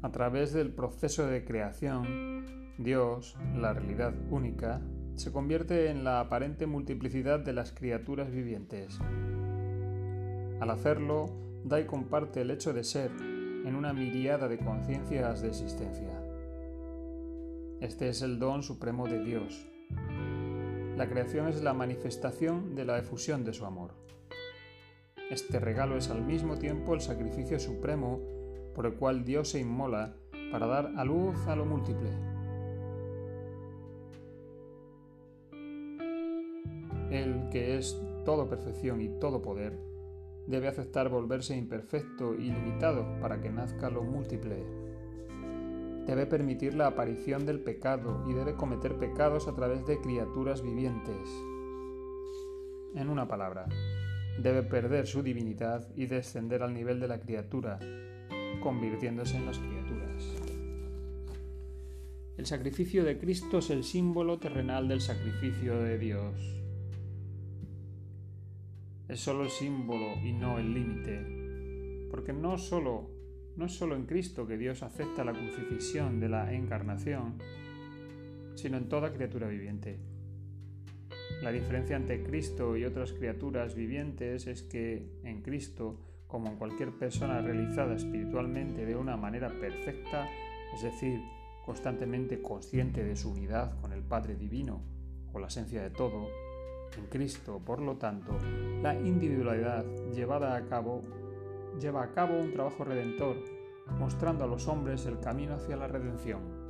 A 0.04 0.12
través 0.12 0.54
del 0.54 0.72
proceso 0.72 1.26
de 1.26 1.44
creación, 1.44 2.65
Dios, 2.78 3.38
la 3.56 3.74
realidad 3.74 4.14
única, 4.30 4.82
se 5.16 5.32
convierte 5.32 5.90
en 5.90 6.04
la 6.04 6.20
aparente 6.20 6.66
multiplicidad 6.66 7.40
de 7.40 7.54
las 7.54 7.72
criaturas 7.72 8.30
vivientes. 8.30 9.00
Al 10.60 10.70
hacerlo, 10.70 11.28
da 11.64 11.80
y 11.80 11.86
comparte 11.86 12.42
el 12.42 12.52
hecho 12.52 12.74
de 12.74 12.84
ser 12.84 13.12
en 13.12 13.76
una 13.76 13.94
miriada 13.94 14.50
de 14.50 14.58
conciencias 14.58 15.42
de 15.42 15.48
existencia. 15.48 16.22
Este 17.80 18.10
es 18.10 18.22
el 18.22 18.40
don 18.40 18.62
supremo 18.62 19.08
de 19.08 19.24
Dios. 19.24 19.66
La 20.98 21.08
creación 21.08 21.48
es 21.48 21.64
la 21.64 21.74
manifestación 21.74 22.76
de 22.76 22.86
la 22.86 22.98
efusión 22.98 23.46
de 23.46 23.54
su 23.54 23.66
amor. 23.66 23.92
Este 25.32 25.60
regalo 25.60 25.98
es 25.98 26.10
al 26.10 26.22
mismo 26.22 26.58
tiempo 26.58 26.94
el 26.94 27.02
sacrificio 27.02 27.58
supremo 27.58 28.20
por 28.76 28.86
el 28.86 28.96
cual 28.96 29.24
Dios 29.24 29.50
se 29.50 29.60
inmola 29.60 30.14
para 30.52 30.68
dar 30.68 30.92
a 30.98 31.06
luz 31.06 31.36
a 31.48 31.56
lo 31.56 31.66
múltiple. 31.66 32.35
Que 37.56 37.78
es 37.78 37.98
todo 38.26 38.50
perfección 38.50 39.00
y 39.00 39.08
todo 39.08 39.42
poder, 39.42 39.80
debe 40.46 40.68
aceptar 40.68 41.08
volverse 41.08 41.56
imperfecto 41.56 42.36
y 42.36 42.52
limitado 42.52 43.08
para 43.22 43.40
que 43.40 43.50
nazca 43.50 43.90
lo 43.90 44.04
múltiple. 44.04 44.66
Debe 46.06 46.26
permitir 46.26 46.74
la 46.74 46.88
aparición 46.88 47.46
del 47.46 47.62
pecado 47.62 48.26
y 48.30 48.34
debe 48.34 48.56
cometer 48.56 48.98
pecados 48.98 49.48
a 49.48 49.56
través 49.56 49.86
de 49.86 50.02
criaturas 50.02 50.64
vivientes. 50.64 51.30
En 52.94 53.08
una 53.08 53.26
palabra, 53.26 53.70
debe 54.38 54.62
perder 54.62 55.08
su 55.08 55.24
divinidad 55.24 55.88
y 55.96 56.08
descender 56.08 56.62
al 56.62 56.74
nivel 56.74 57.00
de 57.00 57.08
la 57.08 57.22
criatura, 57.22 57.80
convirtiéndose 58.62 59.38
en 59.38 59.46
las 59.46 59.60
criaturas. 59.60 60.36
El 62.36 62.46
sacrificio 62.46 63.06
de 63.06 63.18
Cristo 63.18 63.60
es 63.60 63.70
el 63.70 63.86
símbolo 63.86 64.40
terrenal 64.40 64.90
del 64.90 65.00
sacrificio 65.00 65.78
de 65.78 65.98
Dios 65.98 66.65
es 69.08 69.20
solo 69.20 69.44
el 69.44 69.50
símbolo 69.50 70.16
y 70.24 70.32
no 70.34 70.58
el 70.58 70.74
límite. 70.74 72.08
Porque 72.10 72.34
no, 72.34 72.58
solo, 72.58 73.10
no 73.56 73.66
es 73.66 73.74
solo 73.74 73.96
en 73.96 74.06
Cristo 74.06 74.48
que 74.48 74.58
Dios 74.58 74.84
acepta 74.84 75.24
la 75.24 75.34
crucifixión 75.34 76.20
de 76.20 76.30
la 76.30 76.54
encarnación, 76.54 77.38
sino 78.56 78.78
en 78.78 78.90
toda 78.90 79.14
criatura 79.14 79.48
viviente. 79.48 80.00
La 81.42 81.52
diferencia 81.52 81.96
entre 81.98 82.24
Cristo 82.24 82.78
y 82.78 82.86
otras 82.86 83.12
criaturas 83.14 83.76
vivientes 83.76 84.48
es 84.48 84.64
que 84.64 85.20
en 85.24 85.42
Cristo, 85.42 86.00
como 86.28 86.50
en 86.50 86.58
cualquier 86.58 86.92
persona 86.98 87.42
realizada 87.42 87.96
espiritualmente 87.96 88.86
de 88.86 88.96
una 88.96 89.18
manera 89.18 89.50
perfecta, 89.50 90.28
es 90.74 90.82
decir, 90.82 91.20
constantemente 91.66 92.42
consciente 92.42 93.04
de 93.04 93.16
su 93.16 93.32
unidad 93.32 93.80
con 93.82 93.92
el 93.92 94.02
Padre 94.02 94.36
Divino 94.36 94.82
o 95.34 95.40
la 95.40 95.48
esencia 95.48 95.84
de 95.84 95.90
todo, 95.90 96.28
en 96.98 97.06
Cristo, 97.08 97.62
por 97.64 97.82
lo 97.82 97.98
tanto, 97.98 98.38
la 98.82 98.96
individualidad 98.96 99.86
llevada 100.14 100.56
a 100.56 100.66
cabo 100.66 101.04
lleva 101.80 102.04
a 102.04 102.12
cabo 102.12 102.40
un 102.40 102.54
trabajo 102.54 102.84
redentor, 102.84 103.36
mostrando 104.00 104.44
a 104.44 104.48
los 104.48 104.68
hombres 104.68 105.06
el 105.06 105.20
camino 105.20 105.56
hacia 105.56 105.76
la 105.76 105.88
redención. 105.88 106.66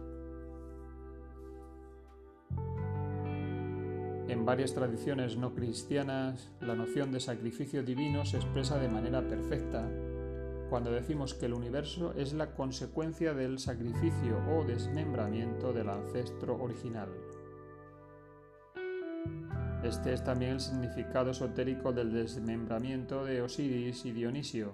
En 4.27 4.43
varias 4.43 4.73
tradiciones 4.73 5.37
no 5.37 5.53
cristianas, 5.53 6.51
la 6.59 6.75
noción 6.75 7.11
de 7.11 7.19
sacrificio 7.19 7.83
divino 7.83 8.25
se 8.25 8.37
expresa 8.37 8.79
de 8.79 8.89
manera 8.89 9.21
perfecta 9.27 9.87
cuando 10.69 10.91
decimos 10.91 11.35
que 11.35 11.45
el 11.45 11.53
universo 11.53 12.13
es 12.17 12.33
la 12.33 12.55
consecuencia 12.55 13.33
del 13.33 13.59
sacrificio 13.59 14.39
o 14.49 14.63
desmembramiento 14.63 15.71
del 15.73 15.89
ancestro 15.89 16.61
original. 16.61 17.09
Este 19.85 20.13
es 20.13 20.23
también 20.23 20.53
el 20.53 20.59
significado 20.59 21.29
esotérico 21.29 21.93
del 21.93 22.11
desmembramiento 22.11 23.23
de 23.23 23.43
Osiris 23.43 24.03
y 24.05 24.13
Dionisio. 24.13 24.73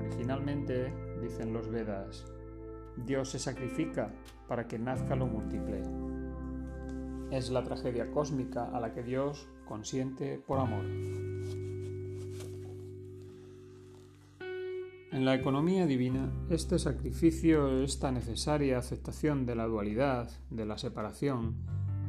Originalmente, 0.00 0.92
dicen 1.22 1.54
los 1.54 1.70
Vedas, 1.70 2.26
Dios 3.06 3.30
se 3.30 3.38
sacrifica 3.38 4.12
para 4.48 4.68
que 4.68 4.78
nazca 4.78 5.16
lo 5.16 5.26
múltiple. 5.26 5.80
Es 7.30 7.48
la 7.48 7.64
tragedia 7.64 8.10
cósmica 8.10 8.66
a 8.66 8.80
la 8.80 8.92
que 8.92 9.02
Dios 9.02 9.48
consiente 9.64 10.38
por 10.46 10.58
amor. 10.58 10.84
En 15.10 15.24
la 15.24 15.34
economía 15.34 15.86
divina, 15.86 16.30
este 16.50 16.78
sacrificio, 16.78 17.82
esta 17.82 18.12
necesaria 18.12 18.76
aceptación 18.76 19.46
de 19.46 19.54
la 19.54 19.64
dualidad, 19.64 20.30
de 20.50 20.66
la 20.66 20.76
separación, 20.76 21.56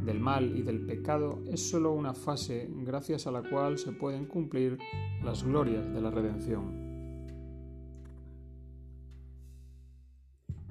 del 0.05 0.19
mal 0.19 0.57
y 0.57 0.62
del 0.63 0.86
pecado 0.86 1.43
es 1.48 1.69
sólo 1.69 1.93
una 1.93 2.13
fase 2.13 2.69
gracias 2.69 3.27
a 3.27 3.31
la 3.31 3.41
cual 3.41 3.77
se 3.77 3.91
pueden 3.91 4.25
cumplir 4.25 4.77
las 5.24 5.43
glorias 5.43 5.93
de 5.93 6.01
la 6.01 6.12
redención. 6.12 6.93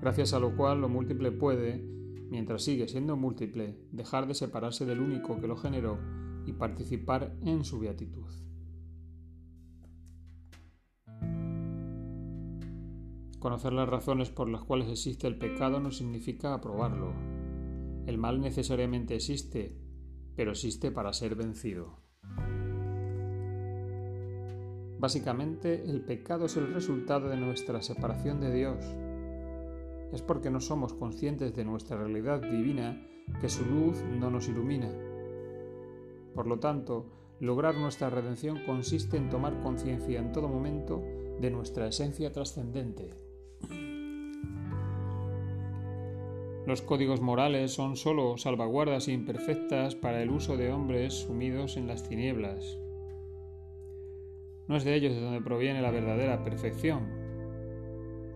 Gracias 0.01 0.33
a 0.35 0.41
lo 0.41 0.57
cual 0.57 0.81
lo 0.81 0.89
múltiple 0.89 1.31
puede, 1.31 1.79
mientras 2.29 2.65
sigue 2.65 2.89
siendo 2.89 3.17
múltiple, 3.17 3.79
dejar 3.93 4.27
de 4.27 4.35
separarse 4.35 4.85
del 4.85 5.01
único 5.01 5.41
que 5.41 5.47
lo 5.47 5.57
generó 5.57 5.99
y 6.45 6.53
participar 6.53 7.37
en 7.43 7.65
su 7.65 7.79
beatitud. 7.79 8.27
Conocer 13.39 13.73
las 13.73 13.89
razones 13.89 14.31
por 14.31 14.49
las 14.49 14.63
cuales 14.63 14.89
existe 14.89 15.27
el 15.27 15.37
pecado 15.37 15.81
no 15.81 15.91
significa 15.91 16.55
aprobarlo. 16.55 17.13
El 18.07 18.19
mal 18.19 18.41
necesariamente 18.41 19.15
existe, 19.15 19.77
pero 20.35 20.53
existe 20.53 20.91
para 20.91 21.13
ser 21.13 21.35
vencido. 21.37 22.03
Básicamente, 24.99 25.83
el 25.85 26.01
pecado 26.01 26.47
es 26.47 26.57
el 26.57 26.73
resultado 26.73 27.29
de 27.29 27.37
nuestra 27.37 27.83
separación 27.83 28.41
de 28.41 28.55
Dios. 28.55 28.85
Es 30.13 30.23
porque 30.23 30.51
no 30.51 30.61
somos 30.61 30.95
conscientes 30.95 31.55
de 31.57 31.65
nuestra 31.65 31.97
realidad 31.97 32.41
divina 32.41 33.05
que 33.41 33.49
su 33.49 33.65
luz 33.65 34.03
no 34.19 34.31
nos 34.31 34.49
ilumina. 34.49 34.91
Por 36.35 36.47
lo 36.47 36.59
tanto, 36.59 37.11
lograr 37.41 37.75
nuestra 37.77 38.11
redención 38.11 38.65
consiste 38.65 39.17
en 39.17 39.29
tomar 39.29 39.61
conciencia 39.61 40.21
en 40.21 40.33
todo 40.33 40.49
momento 40.49 41.03
de 41.41 41.51
nuestra 41.51 41.89
esencia 41.89 42.31
trascendente. 42.31 43.11
Los 46.65 46.81
códigos 46.81 47.21
morales 47.21 47.73
son 47.73 47.97
sólo 47.97 48.39
salvaguardas 48.39 49.09
imperfectas 49.09 49.97
para 49.97 50.23
el 50.23 50.31
uso 50.31 50.57
de 50.57 50.71
hombres 50.71 51.15
sumidos 51.15 51.77
en 51.77 51.89
las 51.89 52.09
tinieblas. 52.09 52.79
No 54.69 54.77
es 54.77 54.85
de 54.85 54.95
ellos 54.95 55.13
de 55.13 55.21
donde 55.21 55.41
proviene 55.41 55.83
la 55.83 55.91
verdadera 55.91 56.45
perfección. 56.45 57.09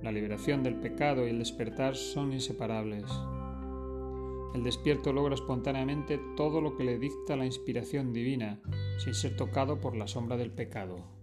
La 0.03 0.11
liberación 0.11 0.65
del 0.65 0.75
pecado 0.75 1.27
y 1.27 1.31
el 1.31 1.39
despertar 1.39 1.95
son 1.95 2.33
inseparables. 2.33 3.05
El 4.55 4.65
despierto 4.65 5.13
logra 5.13 5.35
espontáneamente 5.35 6.21
todo 6.37 6.61
lo 6.61 6.77
que 6.77 6.85
le 6.85 6.99
dicta 6.99 7.37
la 7.37 7.47
inspiración 7.47 8.13
divina, 8.13 8.61
sin 8.99 9.15
ser 9.15 9.37
tocado 9.37 9.79
por 9.81 9.97
la 9.97 10.09
sombra 10.09 10.37
del 10.37 10.51
pecado. 10.51 11.16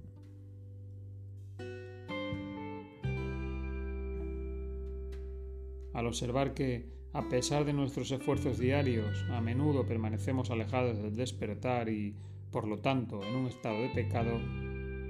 Al 5.93 6.07
observar 6.07 6.53
que, 6.53 6.85
a 7.13 7.29
pesar 7.29 7.65
de 7.65 7.73
nuestros 7.73 8.11
esfuerzos 8.11 8.57
diarios, 8.57 9.25
a 9.29 9.41
menudo 9.41 9.85
permanecemos 9.85 10.49
alejados 10.49 10.97
del 10.97 11.15
despertar 11.15 11.89
y, 11.89 12.15
por 12.51 12.67
lo 12.67 12.79
tanto, 12.79 13.23
en 13.23 13.35
un 13.35 13.45
estado 13.45 13.79
de 13.81 13.89
pecado, 13.89 14.39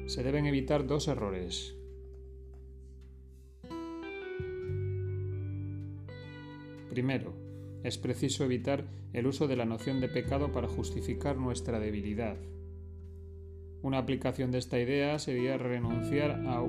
se 0.08 0.24
deben 0.24 0.46
evitar 0.46 0.86
dos 0.86 1.08
errores. 1.08 1.76
Primero, 6.90 7.34
es 7.84 7.98
preciso 7.98 8.44
evitar 8.44 8.86
el 9.14 9.26
uso 9.26 9.48
de 9.48 9.56
la 9.56 9.66
noción 9.66 10.02
de 10.02 10.10
pecado 10.10 10.52
para 10.52 10.68
justificar 10.68 11.38
nuestra 11.38 11.80
debilidad. 11.80 12.36
Una 13.82 13.98
aplicación 13.98 14.52
de 14.52 14.60
esta 14.60 14.80
idea 14.80 15.18
sería 15.20 15.58
renunciar 15.58 16.32
a 16.48 16.64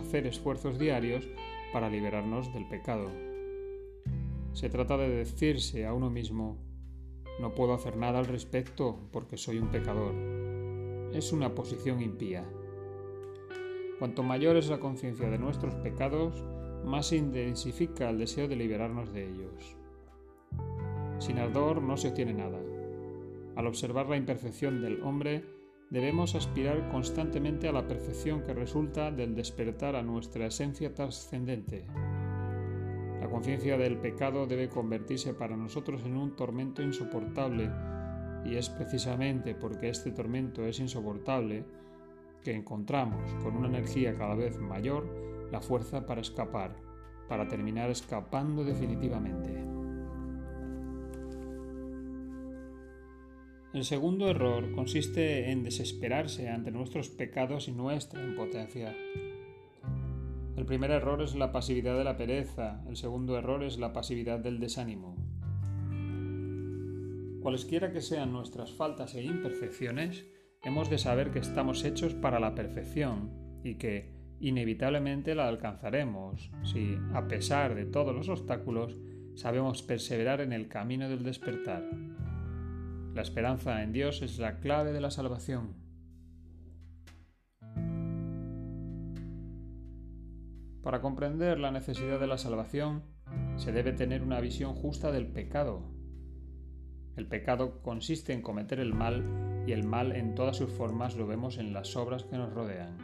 hacer 0.00 0.26
esfuerzos 0.26 0.78
diarios 0.78 1.28
para 1.72 1.88
liberarnos 1.88 2.52
del 2.52 2.68
pecado. 2.68 3.10
Se 4.56 4.70
trata 4.70 4.96
de 4.96 5.10
decirse 5.10 5.84
a 5.84 5.92
uno 5.92 6.08
mismo, 6.08 6.56
no 7.40 7.54
puedo 7.54 7.74
hacer 7.74 7.98
nada 7.98 8.18
al 8.18 8.26
respecto 8.26 8.98
porque 9.12 9.36
soy 9.36 9.58
un 9.58 9.68
pecador 9.68 10.14
es 11.12 11.32
una 11.32 11.54
posición 11.54 12.00
impía. 12.02 12.44
Cuanto 13.98 14.22
mayor 14.22 14.56
es 14.56 14.68
la 14.68 14.80
conciencia 14.80 15.28
de 15.30 15.38
nuestros 15.38 15.74
pecados, 15.76 16.42
más 16.86 17.12
intensifica 17.12 18.10
el 18.10 18.18
deseo 18.18 18.48
de 18.48 18.56
liberarnos 18.56 19.12
de 19.12 19.28
ellos. 19.28 19.76
Sin 21.18 21.38
ardor 21.38 21.82
no 21.82 21.96
se 21.96 22.08
obtiene 22.08 22.34
nada. 22.34 22.58
Al 23.56 23.66
observar 23.66 24.08
la 24.08 24.16
imperfección 24.16 24.82
del 24.82 25.02
hombre, 25.02 25.44
debemos 25.90 26.34
aspirar 26.34 26.90
constantemente 26.90 27.68
a 27.68 27.72
la 27.72 27.86
perfección 27.86 28.42
que 28.42 28.52
resulta 28.52 29.10
del 29.10 29.34
despertar 29.34 29.96
a 29.96 30.02
nuestra 30.02 30.46
esencia 30.46 30.94
trascendente. 30.94 31.86
La 33.26 33.32
conciencia 33.32 33.76
del 33.76 33.96
pecado 33.96 34.46
debe 34.46 34.68
convertirse 34.68 35.34
para 35.34 35.56
nosotros 35.56 36.04
en 36.04 36.16
un 36.16 36.36
tormento 36.36 36.80
insoportable 36.80 37.68
y 38.44 38.54
es 38.54 38.70
precisamente 38.70 39.56
porque 39.56 39.88
este 39.88 40.12
tormento 40.12 40.64
es 40.64 40.78
insoportable 40.78 41.64
que 42.44 42.54
encontramos 42.54 43.28
con 43.42 43.56
una 43.56 43.66
energía 43.66 44.16
cada 44.16 44.36
vez 44.36 44.60
mayor 44.60 45.48
la 45.50 45.60
fuerza 45.60 46.06
para 46.06 46.20
escapar, 46.20 46.76
para 47.28 47.48
terminar 47.48 47.90
escapando 47.90 48.62
definitivamente. 48.62 49.50
El 53.74 53.84
segundo 53.84 54.30
error 54.30 54.70
consiste 54.70 55.50
en 55.50 55.64
desesperarse 55.64 56.48
ante 56.48 56.70
nuestros 56.70 57.08
pecados 57.08 57.66
y 57.66 57.72
nuestra 57.72 58.22
impotencia. 58.22 58.94
El 60.56 60.64
primer 60.64 60.90
error 60.90 61.20
es 61.20 61.34
la 61.34 61.52
pasividad 61.52 61.98
de 61.98 62.04
la 62.04 62.16
pereza, 62.16 62.82
el 62.88 62.96
segundo 62.96 63.36
error 63.36 63.62
es 63.62 63.78
la 63.78 63.92
pasividad 63.92 64.38
del 64.40 64.58
desánimo. 64.58 65.14
Cualesquiera 67.42 67.92
que 67.92 68.00
sean 68.00 68.32
nuestras 68.32 68.72
faltas 68.72 69.14
e 69.14 69.22
imperfecciones, 69.22 70.26
hemos 70.62 70.88
de 70.88 70.96
saber 70.96 71.30
que 71.30 71.40
estamos 71.40 71.84
hechos 71.84 72.14
para 72.14 72.40
la 72.40 72.54
perfección 72.54 73.60
y 73.62 73.74
que 73.74 74.16
inevitablemente 74.40 75.34
la 75.34 75.46
alcanzaremos 75.46 76.50
si, 76.64 76.96
a 77.12 77.28
pesar 77.28 77.74
de 77.74 77.84
todos 77.84 78.14
los 78.14 78.30
obstáculos, 78.30 78.96
sabemos 79.34 79.82
perseverar 79.82 80.40
en 80.40 80.54
el 80.54 80.68
camino 80.68 81.08
del 81.10 81.22
despertar. 81.22 81.84
La 83.14 83.22
esperanza 83.22 83.82
en 83.82 83.92
Dios 83.92 84.22
es 84.22 84.38
la 84.38 84.58
clave 84.58 84.92
de 84.92 85.02
la 85.02 85.10
salvación. 85.10 85.85
Para 90.86 91.00
comprender 91.00 91.58
la 91.58 91.72
necesidad 91.72 92.20
de 92.20 92.28
la 92.28 92.38
salvación, 92.38 93.02
se 93.56 93.72
debe 93.72 93.92
tener 93.92 94.22
una 94.22 94.40
visión 94.40 94.72
justa 94.72 95.10
del 95.10 95.26
pecado 95.26 95.96
el 97.16 97.26
pecado 97.26 97.80
consiste 97.80 98.34
en 98.34 98.42
cometer 98.42 98.78
el 98.78 98.92
mal 98.92 99.64
y 99.66 99.72
el 99.72 99.84
mal 99.84 100.12
en 100.12 100.34
todas 100.34 100.58
sus 100.58 100.70
formas 100.70 101.16
lo 101.16 101.26
vemos 101.26 101.56
en 101.56 101.72
las 101.72 101.96
obras 101.96 102.24
que 102.24 102.36
nos 102.36 102.52
rodean. 102.52 102.98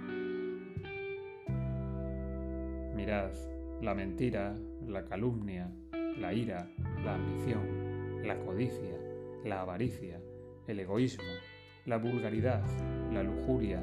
Mirad, 2.94 3.32
la 3.80 3.94
mentira, 3.94 4.54
la 4.86 5.06
calumnia, 5.06 5.72
la 6.18 6.34
ira, 6.34 6.68
la 7.02 7.14
ambición, 7.14 8.26
la 8.26 8.38
codicia, 8.38 8.98
la 9.46 9.62
avaricia, 9.62 10.20
el 10.66 10.80
egoísmo, 10.80 11.24
la 11.86 11.96
vulgaridad, 11.96 12.62
la 13.10 13.22
lujuria, 13.22 13.80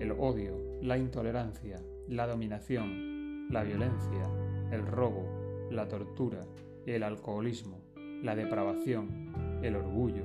el 0.00 0.12
odio, 0.12 0.80
la 0.80 0.96
intolerancia, 0.96 1.76
la 2.08 2.26
dominación, 2.26 3.17
la 3.50 3.62
violencia, 3.62 4.30
el 4.70 4.86
robo, 4.86 5.24
la 5.70 5.88
tortura, 5.88 6.46
el 6.84 7.02
alcoholismo, 7.02 7.80
la 8.22 8.34
depravación, 8.34 9.60
el 9.62 9.76
orgullo, 9.76 10.24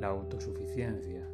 la 0.00 0.08
autosuficiencia. 0.08 1.28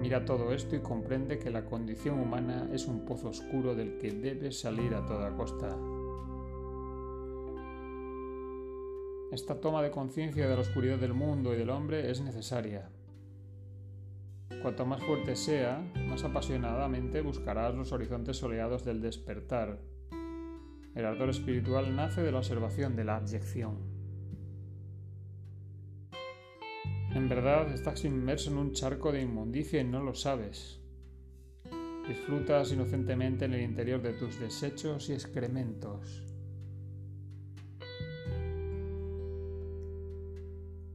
Mira 0.00 0.24
todo 0.24 0.52
esto 0.52 0.76
y 0.76 0.80
comprende 0.80 1.38
que 1.38 1.50
la 1.50 1.64
condición 1.64 2.20
humana 2.20 2.68
es 2.72 2.86
un 2.86 3.04
pozo 3.04 3.28
oscuro 3.28 3.74
del 3.74 3.98
que 3.98 4.12
debes 4.12 4.60
salir 4.60 4.94
a 4.94 5.04
toda 5.06 5.34
costa. 5.34 5.76
Esta 9.32 9.60
toma 9.60 9.82
de 9.82 9.90
conciencia 9.90 10.46
de 10.46 10.54
la 10.54 10.60
oscuridad 10.60 10.98
del 10.98 11.14
mundo 11.14 11.54
y 11.54 11.56
del 11.56 11.70
hombre 11.70 12.10
es 12.10 12.20
necesaria. 12.20 12.88
Cuanto 14.64 14.86
más 14.86 15.02
fuerte 15.02 15.36
sea, 15.36 15.92
más 16.08 16.24
apasionadamente 16.24 17.20
buscarás 17.20 17.74
los 17.74 17.92
horizontes 17.92 18.38
soleados 18.38 18.82
del 18.82 19.02
despertar, 19.02 19.78
el 20.94 21.04
ardor 21.04 21.28
espiritual 21.28 21.94
nace 21.94 22.22
de 22.22 22.32
la 22.32 22.38
observación 22.38 22.96
de 22.96 23.04
la 23.04 23.16
abyección. 23.16 23.76
En 27.14 27.28
verdad 27.28 27.74
estás 27.74 28.06
inmerso 28.06 28.52
en 28.52 28.56
un 28.56 28.72
charco 28.72 29.12
de 29.12 29.20
inmundicia 29.20 29.82
y 29.82 29.84
no 29.84 30.02
lo 30.02 30.14
sabes. 30.14 30.80
Disfrutas 32.08 32.72
inocentemente 32.72 33.44
en 33.44 33.52
el 33.52 33.60
interior 33.60 34.00
de 34.00 34.14
tus 34.14 34.40
desechos 34.40 35.10
y 35.10 35.12
excrementos. 35.12 36.24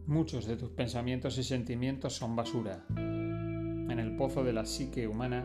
Muchos 0.08 0.48
de 0.48 0.58
tus 0.58 0.72
pensamientos 0.72 1.38
y 1.38 1.44
sentimientos 1.44 2.16
son 2.16 2.36
basura. 2.36 2.84
Pozo 4.20 4.44
de 4.44 4.54
la 4.54 4.66
psique 4.66 5.08
humana, 5.08 5.44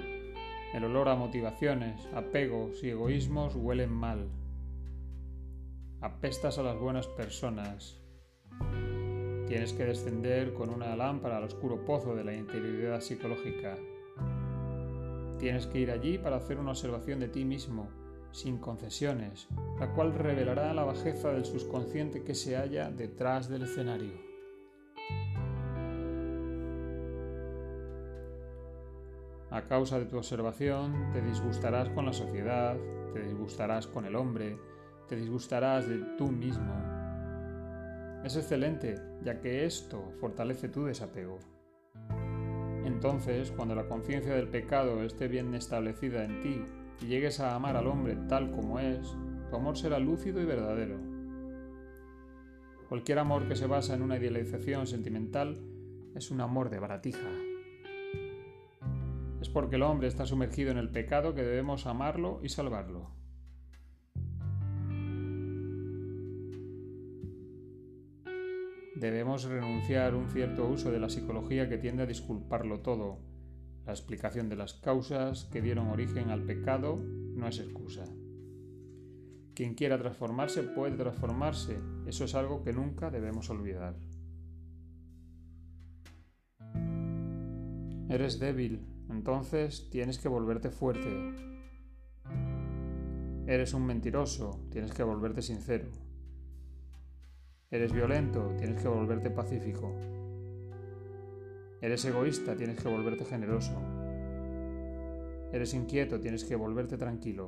el 0.75 0.85
olor 0.85 1.09
a 1.09 1.15
motivaciones, 1.15 2.07
apegos 2.13 2.85
y 2.85 2.91
egoísmos 2.91 3.55
huelen 3.55 3.91
mal 3.91 4.29
apestas 6.05 6.59
a 6.59 6.63
las 6.63 6.79
buenas 6.79 7.07
personas. 7.07 7.99
Tienes 9.47 9.73
que 9.73 9.85
descender 9.85 10.53
con 10.53 10.69
una 10.69 10.95
lámpara 10.95 11.39
al 11.39 11.45
oscuro 11.45 11.83
pozo 11.87 12.15
de 12.15 12.25
la 12.25 12.35
interioridad 12.35 13.01
psicológica. 13.01 13.79
Tienes 15.39 15.67
que 15.67 15.79
ir 15.79 15.91
allí 15.91 16.19
para 16.19 16.37
hacer 16.37 16.59
una 16.59 16.73
observación 16.73 17.21
de 17.21 17.29
ti 17.29 17.47
mismo, 17.47 17.89
sin 18.33 18.59
concesiones, 18.59 19.49
la 19.81 19.95
cual 19.95 20.13
revelará 20.13 20.75
la 20.75 20.85
bajeza 20.85 21.33
del 21.33 21.47
subconsciente 21.47 22.23
que 22.23 22.35
se 22.35 22.57
halla 22.57 22.91
detrás 22.91 23.49
del 23.49 23.63
escenario. 23.63 24.24
A 29.55 29.69
causa 29.69 30.01
de 30.01 30.07
tu 30.07 30.17
observación, 30.17 31.13
te 31.13 31.23
disgustarás 31.23 31.89
con 31.91 32.05
la 32.05 32.13
sociedad, 32.13 32.77
te 33.13 33.23
disgustarás 33.23 33.87
con 33.87 34.05
el 34.05 34.17
hombre, 34.17 34.59
te 35.07 35.15
disgustarás 35.15 35.89
de 35.89 35.99
tú 36.19 36.33
mismo. 36.33 36.75
Es 38.25 38.35
excelente, 38.35 38.97
ya 39.23 39.41
que 39.41 39.65
esto 39.65 40.11
fortalece 40.19 40.69
tu 40.69 40.87
desapego. 40.87 41.39
Entonces, 42.85 43.53
cuando 43.53 43.77
la 43.77 43.87
conciencia 43.87 44.35
del 44.35 44.49
pecado 44.49 45.05
esté 45.05 45.29
bien 45.29 45.55
establecida 45.55 46.25
en 46.25 46.43
ti 46.43 46.65
y 47.03 47.07
llegues 47.07 47.39
a 47.39 47.55
amar 47.55 47.77
al 47.77 47.87
hombre 47.87 48.17
tal 48.29 48.51
como 48.51 48.81
es, 48.81 49.17
tu 49.51 49.55
amor 49.55 49.79
será 49.79 50.01
lúcido 50.01 50.43
y 50.43 50.47
verdadero. 50.47 50.99
Cualquier 52.89 53.21
amor 53.21 53.47
que 53.47 53.55
se 53.55 53.69
basa 53.69 53.95
en 53.95 54.03
una 54.03 54.17
idealización 54.17 54.89
sentimental 54.89 55.61
es 56.17 56.33
un 56.33 56.41
amor 56.41 56.71
de 56.71 56.81
baratija. 56.81 57.54
Porque 59.55 59.77
el 59.77 59.83
hombre 59.85 60.09
está 60.09 60.27
sumergido 60.27 60.73
en 60.73 60.79
el 60.79 60.91
pecado 60.91 61.33
que 61.33 61.45
debemos 61.45 61.87
amarlo 61.87 62.41
y 62.43 62.49
salvarlo. 62.49 63.13
Debemos 68.97 69.45
renunciar 69.45 70.17
un 70.17 70.29
cierto 70.29 70.67
uso 70.67 70.91
de 70.91 70.99
la 70.99 71.09
psicología 71.09 71.69
que 71.69 71.79
tiende 71.79 72.03
a 72.03 72.07
disculparlo 72.07 72.81
todo. 72.81 73.21
La 73.87 73.93
explicación 73.93 74.49
de 74.49 74.57
las 74.57 74.75
causas 74.75 75.45
que 75.45 75.63
dieron 75.63 75.89
origen 75.89 76.31
al 76.31 76.43
pecado 76.43 76.97
no 76.97 77.47
es 77.47 77.61
excusa. 77.61 78.07
Quien 79.55 79.75
quiera 79.75 79.99
transformarse 79.99 80.65
puede 80.65 80.97
transformarse. 80.97 81.79
Eso 82.09 82.25
es 82.25 82.35
algo 82.35 82.65
que 82.65 82.73
nunca 82.73 83.09
debemos 83.11 83.51
olvidar. 83.51 83.95
Eres 88.09 88.41
débil, 88.41 88.94
entonces 89.11 89.89
tienes 89.91 90.19
que 90.19 90.29
volverte 90.29 90.71
fuerte. 90.71 91.35
Eres 93.47 93.75
un 93.75 93.85
mentiroso, 93.87 94.61
tienes 94.71 94.93
que 94.93 95.03
volverte 95.03 95.43
sincero. 95.43 95.87
Eres 97.71 97.93
violento, 97.93 98.55
tienes 98.57 98.81
que 98.81 98.89
volverte 98.89 99.31
pacífico. 99.31 99.93
Eres 101.81 102.05
egoísta, 102.05 102.57
tienes 102.57 102.81
que 102.81 102.89
volverte 102.89 103.25
generoso. 103.25 103.79
Eres 105.53 105.75
inquieto, 105.75 106.19
tienes 106.21 106.45
que 106.45 106.57
volverte 106.57 106.97
tranquilo. 106.97 107.47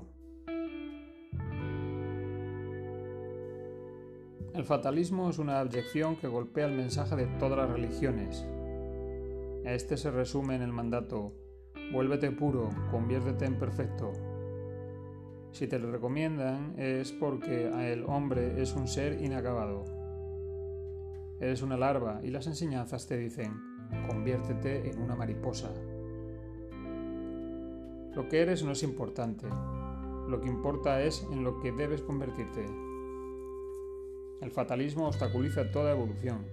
El 4.53 4.65
fatalismo 4.65 5.31
es 5.31 5.39
una 5.39 5.61
abyección 5.61 6.17
que 6.17 6.29
golpea 6.29 6.67
el 6.67 6.77
mensaje 6.77 7.17
de 7.17 7.27
todas 7.39 7.59
las 7.59 7.71
religiones. 7.71 8.45
Este 9.65 9.97
se 9.97 10.11
resume 10.11 10.55
en 10.55 10.63
el 10.63 10.73
mandato 10.73 11.35
Vuélvete 11.93 12.31
puro, 12.33 12.69
conviértete 12.91 13.45
en 13.45 13.59
perfecto. 13.59 14.13
Si 15.53 15.69
te 15.69 15.79
lo 15.79 15.91
recomiendan 15.91 16.75
es 16.77 17.13
porque 17.13 17.69
el 17.93 18.05
hombre 18.05 18.61
es 18.61 18.75
un 18.75 18.89
ser 18.89 19.23
inacabado. 19.23 19.85
Eres 21.41 21.63
una 21.63 21.77
larva 21.77 22.21
y 22.23 22.31
las 22.31 22.47
enseñanzas 22.47 23.07
te 23.07 23.17
dicen, 23.17 23.55
conviértete 24.09 24.91
en 24.91 25.01
una 25.01 25.15
mariposa. 25.15 25.71
Lo 28.15 28.29
que 28.29 28.41
eres 28.41 28.65
no 28.65 28.73
es 28.73 28.83
importante, 28.83 29.47
lo 30.29 30.41
que 30.41 30.49
importa 30.49 31.03
es 31.03 31.27
en 31.31 31.45
lo 31.45 31.61
que 31.61 31.73
debes 31.73 32.03
convertirte. 32.03 32.65
El 34.41 34.51
fatalismo 34.51 35.07
obstaculiza 35.07 35.71
toda 35.71 35.93
evolución. 35.93 36.47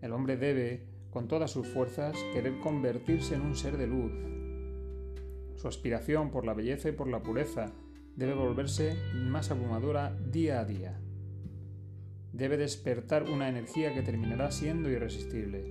El 0.00 0.12
hombre 0.12 0.36
debe 0.36 0.95
con 1.16 1.28
todas 1.28 1.50
sus 1.50 1.66
fuerzas, 1.66 2.14
querer 2.34 2.58
convertirse 2.58 3.36
en 3.36 3.40
un 3.40 3.56
ser 3.56 3.78
de 3.78 3.86
luz. 3.86 4.12
Su 5.54 5.66
aspiración 5.66 6.30
por 6.30 6.44
la 6.44 6.52
belleza 6.52 6.90
y 6.90 6.92
por 6.92 7.08
la 7.08 7.22
pureza 7.22 7.72
debe 8.16 8.34
volverse 8.34 8.94
más 9.14 9.50
abrumadora 9.50 10.14
día 10.30 10.60
a 10.60 10.66
día. 10.66 11.00
Debe 12.34 12.58
despertar 12.58 13.22
una 13.30 13.48
energía 13.48 13.94
que 13.94 14.02
terminará 14.02 14.50
siendo 14.50 14.90
irresistible. 14.90 15.64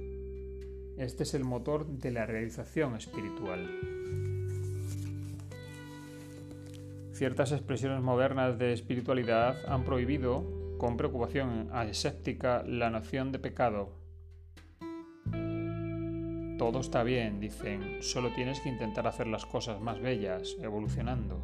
Este 0.97 1.21
es 1.21 1.35
el 1.35 1.43
motor 1.43 1.85
de 1.85 2.09
la 2.09 2.25
realización 2.25 2.95
espiritual. 2.95 3.69
Ciertas 7.11 7.51
expresiones 7.51 8.01
modernas 8.01 8.57
de 8.57 8.73
espiritualidad 8.73 9.57
han 9.67 9.83
prohibido, 9.83 10.75
con 10.79 10.97
preocupación 10.97 11.69
aséptica, 11.71 12.63
la 12.63 12.89
noción 12.89 13.31
de 13.31 13.37
pecado 13.37 14.04
todo 16.71 16.79
está 16.79 17.03
bien, 17.03 17.39
dicen, 17.39 18.01
solo 18.01 18.33
tienes 18.33 18.59
que 18.59 18.69
intentar 18.69 19.05
hacer 19.05 19.27
las 19.27 19.45
cosas 19.45 19.79
más 19.81 20.01
bellas, 20.01 20.57
evolucionando. 20.59 21.37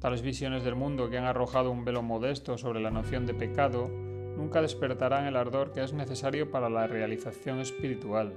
Tales 0.00 0.20
visiones 0.20 0.64
del 0.64 0.74
mundo 0.74 1.08
que 1.08 1.16
han 1.16 1.24
arrojado 1.24 1.70
un 1.70 1.84
velo 1.84 2.02
modesto 2.02 2.58
sobre 2.58 2.80
la 2.80 2.90
noción 2.90 3.24
de 3.24 3.34
pecado 3.34 3.88
nunca 3.88 4.60
despertarán 4.60 5.26
el 5.26 5.36
ardor 5.36 5.70
que 5.70 5.84
es 5.84 5.92
necesario 5.92 6.50
para 6.50 6.68
la 6.68 6.88
realización 6.88 7.60
espiritual. 7.60 8.32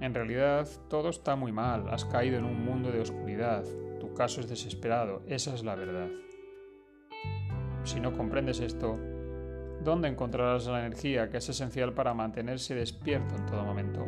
En 0.00 0.14
realidad, 0.14 0.68
todo 0.88 1.10
está 1.10 1.36
muy 1.36 1.52
mal, 1.52 1.88
has 1.90 2.04
caído 2.04 2.38
en 2.38 2.44
un 2.44 2.64
mundo 2.64 2.90
de 2.90 3.02
oscuridad, 3.02 3.62
tu 4.00 4.14
caso 4.14 4.40
es 4.40 4.48
desesperado, 4.48 5.22
esa 5.28 5.54
es 5.54 5.62
la 5.62 5.76
verdad. 5.76 6.08
Si 7.84 8.00
no 8.00 8.12
comprendes 8.12 8.58
esto, 8.58 8.98
¿Dónde 9.82 10.08
encontrarás 10.08 10.66
la 10.66 10.84
energía 10.84 11.30
que 11.30 11.36
es 11.36 11.48
esencial 11.48 11.92
para 11.94 12.14
mantenerse 12.14 12.74
despierto 12.74 13.36
en 13.36 13.46
todo 13.46 13.64
momento? 13.64 14.06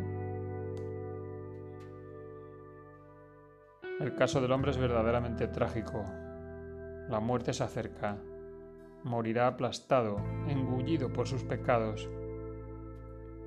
El 3.99 4.15
caso 4.15 4.41
del 4.41 4.51
hombre 4.51 4.71
es 4.71 4.77
verdaderamente 4.77 5.47
trágico. 5.47 6.03
La 7.07 7.19
muerte 7.19 7.53
se 7.53 7.63
acerca. 7.63 8.17
Morirá 9.03 9.47
aplastado, 9.47 10.17
engullido 10.47 11.13
por 11.13 11.27
sus 11.27 11.43
pecados. 11.43 12.09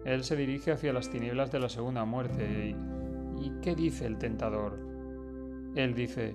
Él 0.04 0.22
se 0.22 0.36
dirige 0.36 0.72
hacia 0.72 0.92
las 0.92 1.10
tinieblas 1.10 1.50
de 1.50 1.60
la 1.60 1.68
segunda 1.68 2.04
muerte. 2.04 2.68
¿Y, 2.68 3.46
¿y 3.46 3.52
qué 3.62 3.74
dice 3.74 4.06
el 4.06 4.18
tentador? 4.18 4.78
Él 5.74 5.94
dice, 5.94 6.32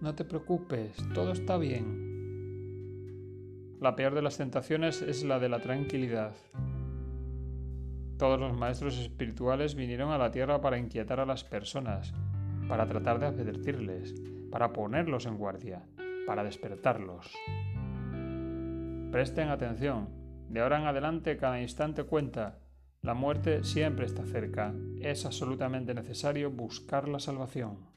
no 0.00 0.14
te 0.14 0.24
preocupes, 0.24 0.96
todo 1.12 1.32
está 1.32 1.56
bien. 1.58 2.05
La 3.86 3.94
peor 3.94 4.16
de 4.16 4.22
las 4.22 4.36
tentaciones 4.36 5.00
es 5.00 5.22
la 5.22 5.38
de 5.38 5.48
la 5.48 5.60
tranquilidad. 5.60 6.34
Todos 8.18 8.40
los 8.40 8.52
maestros 8.52 8.98
espirituales 8.98 9.76
vinieron 9.76 10.10
a 10.10 10.18
la 10.18 10.32
tierra 10.32 10.60
para 10.60 10.76
inquietar 10.76 11.20
a 11.20 11.24
las 11.24 11.44
personas, 11.44 12.12
para 12.66 12.88
tratar 12.88 13.20
de 13.20 13.26
advertirles, 13.26 14.12
para 14.50 14.72
ponerlos 14.72 15.26
en 15.26 15.38
guardia, 15.38 15.86
para 16.26 16.42
despertarlos. 16.42 17.32
Presten 19.12 19.50
atención, 19.50 20.08
de 20.48 20.62
ahora 20.62 20.80
en 20.80 20.86
adelante 20.86 21.36
cada 21.36 21.60
instante 21.60 22.02
cuenta, 22.02 22.58
la 23.02 23.14
muerte 23.14 23.62
siempre 23.62 24.04
está 24.04 24.24
cerca, 24.24 24.74
es 25.00 25.24
absolutamente 25.26 25.94
necesario 25.94 26.50
buscar 26.50 27.06
la 27.06 27.20
salvación. 27.20 27.95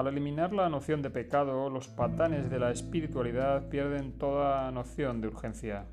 Al 0.00 0.06
eliminar 0.06 0.54
la 0.54 0.70
noción 0.70 1.02
de 1.02 1.10
pecado, 1.10 1.68
los 1.68 1.86
patanes 1.88 2.48
de 2.48 2.58
la 2.58 2.70
espiritualidad 2.70 3.68
pierden 3.68 4.16
toda 4.16 4.70
noción 4.70 5.20
de 5.20 5.28
urgencia. 5.28 5.88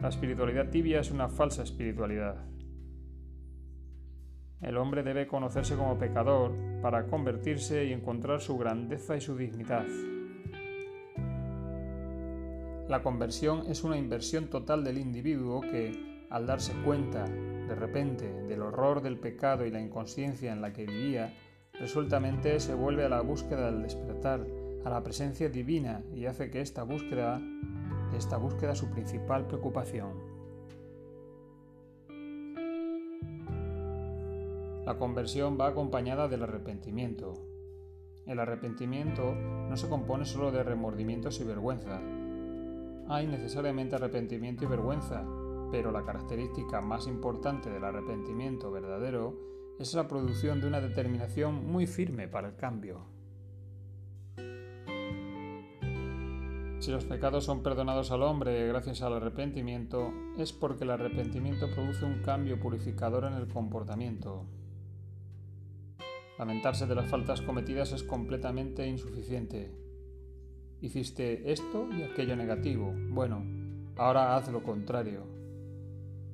La 0.00 0.08
espiritualidad 0.08 0.70
tibia 0.70 1.00
es 1.00 1.10
una 1.10 1.28
falsa 1.28 1.62
espiritualidad. 1.62 2.36
El 4.62 4.78
hombre 4.78 5.02
debe 5.02 5.26
conocerse 5.26 5.76
como 5.76 5.98
pecador 5.98 6.52
para 6.80 7.08
convertirse 7.08 7.84
y 7.84 7.92
encontrar 7.92 8.40
su 8.40 8.56
grandeza 8.56 9.18
y 9.18 9.20
su 9.20 9.36
dignidad. 9.36 9.84
La 12.88 13.02
conversión 13.02 13.64
es 13.66 13.84
una 13.84 13.98
inversión 13.98 14.48
total 14.48 14.82
del 14.82 14.96
individuo 14.96 15.60
que, 15.60 16.24
al 16.30 16.46
darse 16.46 16.72
cuenta, 16.86 17.26
de 17.26 17.74
repente, 17.74 18.32
del 18.44 18.62
horror 18.62 19.02
del 19.02 19.18
pecado 19.18 19.66
y 19.66 19.70
la 19.70 19.82
inconsciencia 19.82 20.54
en 20.54 20.62
la 20.62 20.72
que 20.72 20.86
vivía, 20.86 21.34
resueltamente 21.80 22.60
se 22.60 22.74
vuelve 22.74 23.06
a 23.06 23.08
la 23.08 23.22
búsqueda 23.22 23.70
del 23.70 23.82
despertar, 23.82 24.46
a 24.84 24.90
la 24.90 25.02
presencia 25.02 25.48
divina 25.48 26.04
y 26.14 26.26
hace 26.26 26.50
que 26.50 26.60
esta 26.60 26.82
búsqueda, 26.82 27.40
esta 28.14 28.36
búsqueda 28.36 28.74
su 28.74 28.90
principal 28.90 29.46
preocupación. 29.46 30.12
La 34.84 34.98
conversión 34.98 35.56
va 35.58 35.68
acompañada 35.68 36.28
del 36.28 36.42
arrepentimiento. 36.42 37.34
El 38.26 38.40
arrepentimiento 38.40 39.34
no 39.34 39.76
se 39.76 39.88
compone 39.88 40.24
solo 40.26 40.52
de 40.52 40.62
remordimientos 40.62 41.40
y 41.40 41.44
vergüenza. 41.44 42.00
Hay 43.08 43.26
necesariamente 43.26 43.96
arrepentimiento 43.96 44.64
y 44.64 44.68
vergüenza, 44.68 45.24
Pero 45.70 45.92
la 45.92 46.04
característica 46.04 46.80
más 46.80 47.06
importante 47.06 47.70
del 47.70 47.84
arrepentimiento 47.84 48.72
verdadero 48.72 49.59
es 49.80 49.94
la 49.94 50.06
producción 50.06 50.60
de 50.60 50.66
una 50.66 50.80
determinación 50.80 51.66
muy 51.66 51.86
firme 51.86 52.28
para 52.28 52.48
el 52.48 52.56
cambio. 52.56 53.00
Si 56.80 56.90
los 56.90 57.04
pecados 57.04 57.44
son 57.44 57.62
perdonados 57.62 58.10
al 58.10 58.22
hombre 58.22 58.66
gracias 58.68 59.00
al 59.00 59.14
arrepentimiento, 59.14 60.12
es 60.36 60.52
porque 60.52 60.84
el 60.84 60.90
arrepentimiento 60.90 61.70
produce 61.74 62.04
un 62.04 62.22
cambio 62.22 62.60
purificador 62.60 63.24
en 63.24 63.34
el 63.34 63.48
comportamiento. 63.48 64.44
Lamentarse 66.38 66.86
de 66.86 66.94
las 66.94 67.10
faltas 67.10 67.40
cometidas 67.40 67.92
es 67.92 68.02
completamente 68.02 68.86
insuficiente. 68.86 69.70
Hiciste 70.82 71.52
esto 71.52 71.88
y 71.90 72.02
aquello 72.02 72.36
negativo. 72.36 72.94
Bueno, 73.10 73.44
ahora 73.96 74.36
haz 74.36 74.50
lo 74.50 74.62
contrario. 74.62 75.26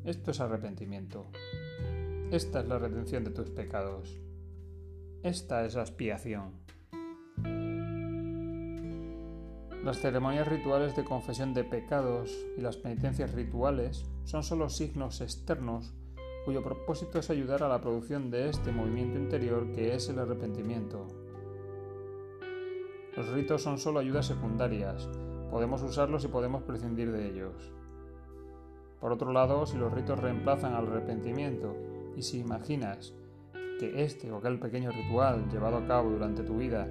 Esto 0.05 0.31
es 0.33 0.41
arrepentimiento. 0.41 1.27
Esta 2.33 2.59
es 2.59 2.67
la 2.67 2.81
redención 2.81 3.23
de 3.23 3.31
tus 3.31 3.51
pecados. 3.51 4.21
Esta 5.23 5.65
es 5.65 5.77
la 5.77 5.83
expiación. 5.83 6.55
Las 9.85 10.01
ceremonias 10.01 10.49
rituales 10.49 10.97
de 10.97 11.05
confesión 11.05 11.55
de 11.55 11.63
pecados 11.63 12.37
y 12.59 12.63
las 12.63 12.79
penitencias 12.79 13.33
rituales 13.33 14.11
son 14.25 14.43
solo 14.43 14.69
signos 14.69 15.21
externos 15.21 15.95
cuyo 16.45 16.65
propósito 16.65 17.21
es 17.21 17.31
ayudar 17.31 17.63
a 17.63 17.69
la 17.69 17.81
producción 17.81 18.29
de 18.33 18.49
este 18.49 18.73
movimiento 18.73 19.21
interior 19.21 19.71
que 19.71 19.95
es 19.95 20.09
el 20.09 20.19
arrepentimiento. 20.19 21.07
Los 23.17 23.29
ritos 23.29 23.63
son 23.63 23.79
solo 23.79 24.01
ayudas 24.01 24.27
secundarias, 24.27 25.09
podemos 25.49 25.81
usarlos 25.81 26.25
y 26.25 26.29
podemos 26.29 26.65
prescindir 26.65 27.13
de 27.13 27.29
ellos. 27.29 27.73
Por 29.01 29.13
otro 29.13 29.33
lado, 29.33 29.65
si 29.65 29.79
los 29.79 29.93
ritos 29.93 30.19
reemplazan 30.19 30.75
al 30.75 30.89
arrepentimiento 30.89 31.96
y 32.17 32.23
si 32.23 32.39
imaginas 32.39 33.15
que 33.79 34.03
este 34.03 34.33
o 34.33 34.39
aquel 34.39 34.59
pequeño 34.59 34.91
ritual 34.91 35.49
llevado 35.51 35.77
a 35.77 35.87
cabo 35.87 36.11
durante 36.11 36.43
tu 36.43 36.57
vida 36.57 36.89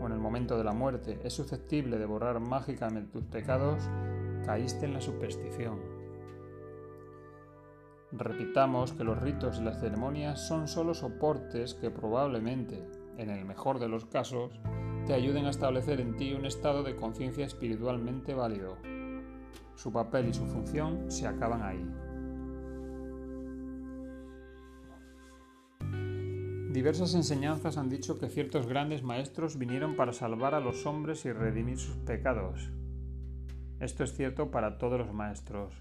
o 0.00 0.06
en 0.06 0.12
el 0.12 0.18
momento 0.18 0.56
de 0.56 0.64
la 0.64 0.72
muerte 0.72 1.18
es 1.24 1.32
susceptible 1.32 1.98
de 1.98 2.06
borrar 2.06 2.38
mágicamente 2.38 3.10
tus 3.12 3.24
pecados, 3.24 3.82
caíste 4.46 4.86
en 4.86 4.94
la 4.94 5.00
superstición. 5.00 5.80
Repitamos 8.12 8.92
que 8.92 9.04
los 9.04 9.20
ritos 9.20 9.58
y 9.58 9.64
las 9.64 9.80
ceremonias 9.80 10.46
son 10.46 10.66
solo 10.66 10.94
soportes 10.94 11.74
que 11.74 11.90
probablemente, 11.90 12.88
en 13.18 13.28
el 13.28 13.44
mejor 13.44 13.78
de 13.78 13.88
los 13.88 14.06
casos, 14.06 14.58
te 15.06 15.12
ayuden 15.12 15.44
a 15.44 15.50
establecer 15.50 16.00
en 16.00 16.16
ti 16.16 16.32
un 16.32 16.46
estado 16.46 16.82
de 16.82 16.96
conciencia 16.96 17.44
espiritualmente 17.44 18.32
válido. 18.32 18.78
Su 19.74 19.92
papel 19.92 20.28
y 20.28 20.34
su 20.34 20.46
función 20.46 21.10
se 21.10 21.26
acaban 21.26 21.62
ahí. 21.62 22.07
Diversas 26.78 27.16
enseñanzas 27.16 27.76
han 27.76 27.88
dicho 27.88 28.20
que 28.20 28.28
ciertos 28.28 28.68
grandes 28.68 29.02
maestros 29.02 29.58
vinieron 29.58 29.96
para 29.96 30.12
salvar 30.12 30.54
a 30.54 30.60
los 30.60 30.86
hombres 30.86 31.24
y 31.24 31.32
redimir 31.32 31.76
sus 31.76 31.96
pecados. 31.96 32.70
Esto 33.80 34.04
es 34.04 34.14
cierto 34.14 34.52
para 34.52 34.78
todos 34.78 34.96
los 34.96 35.12
maestros 35.12 35.74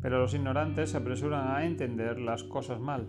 pero 0.00 0.20
los 0.20 0.34
ignorantes 0.34 0.90
se 0.90 0.96
apresuran 0.96 1.48
a 1.48 1.64
entender 1.64 2.20
las 2.20 2.44
cosas 2.44 2.78
mal. 2.80 3.08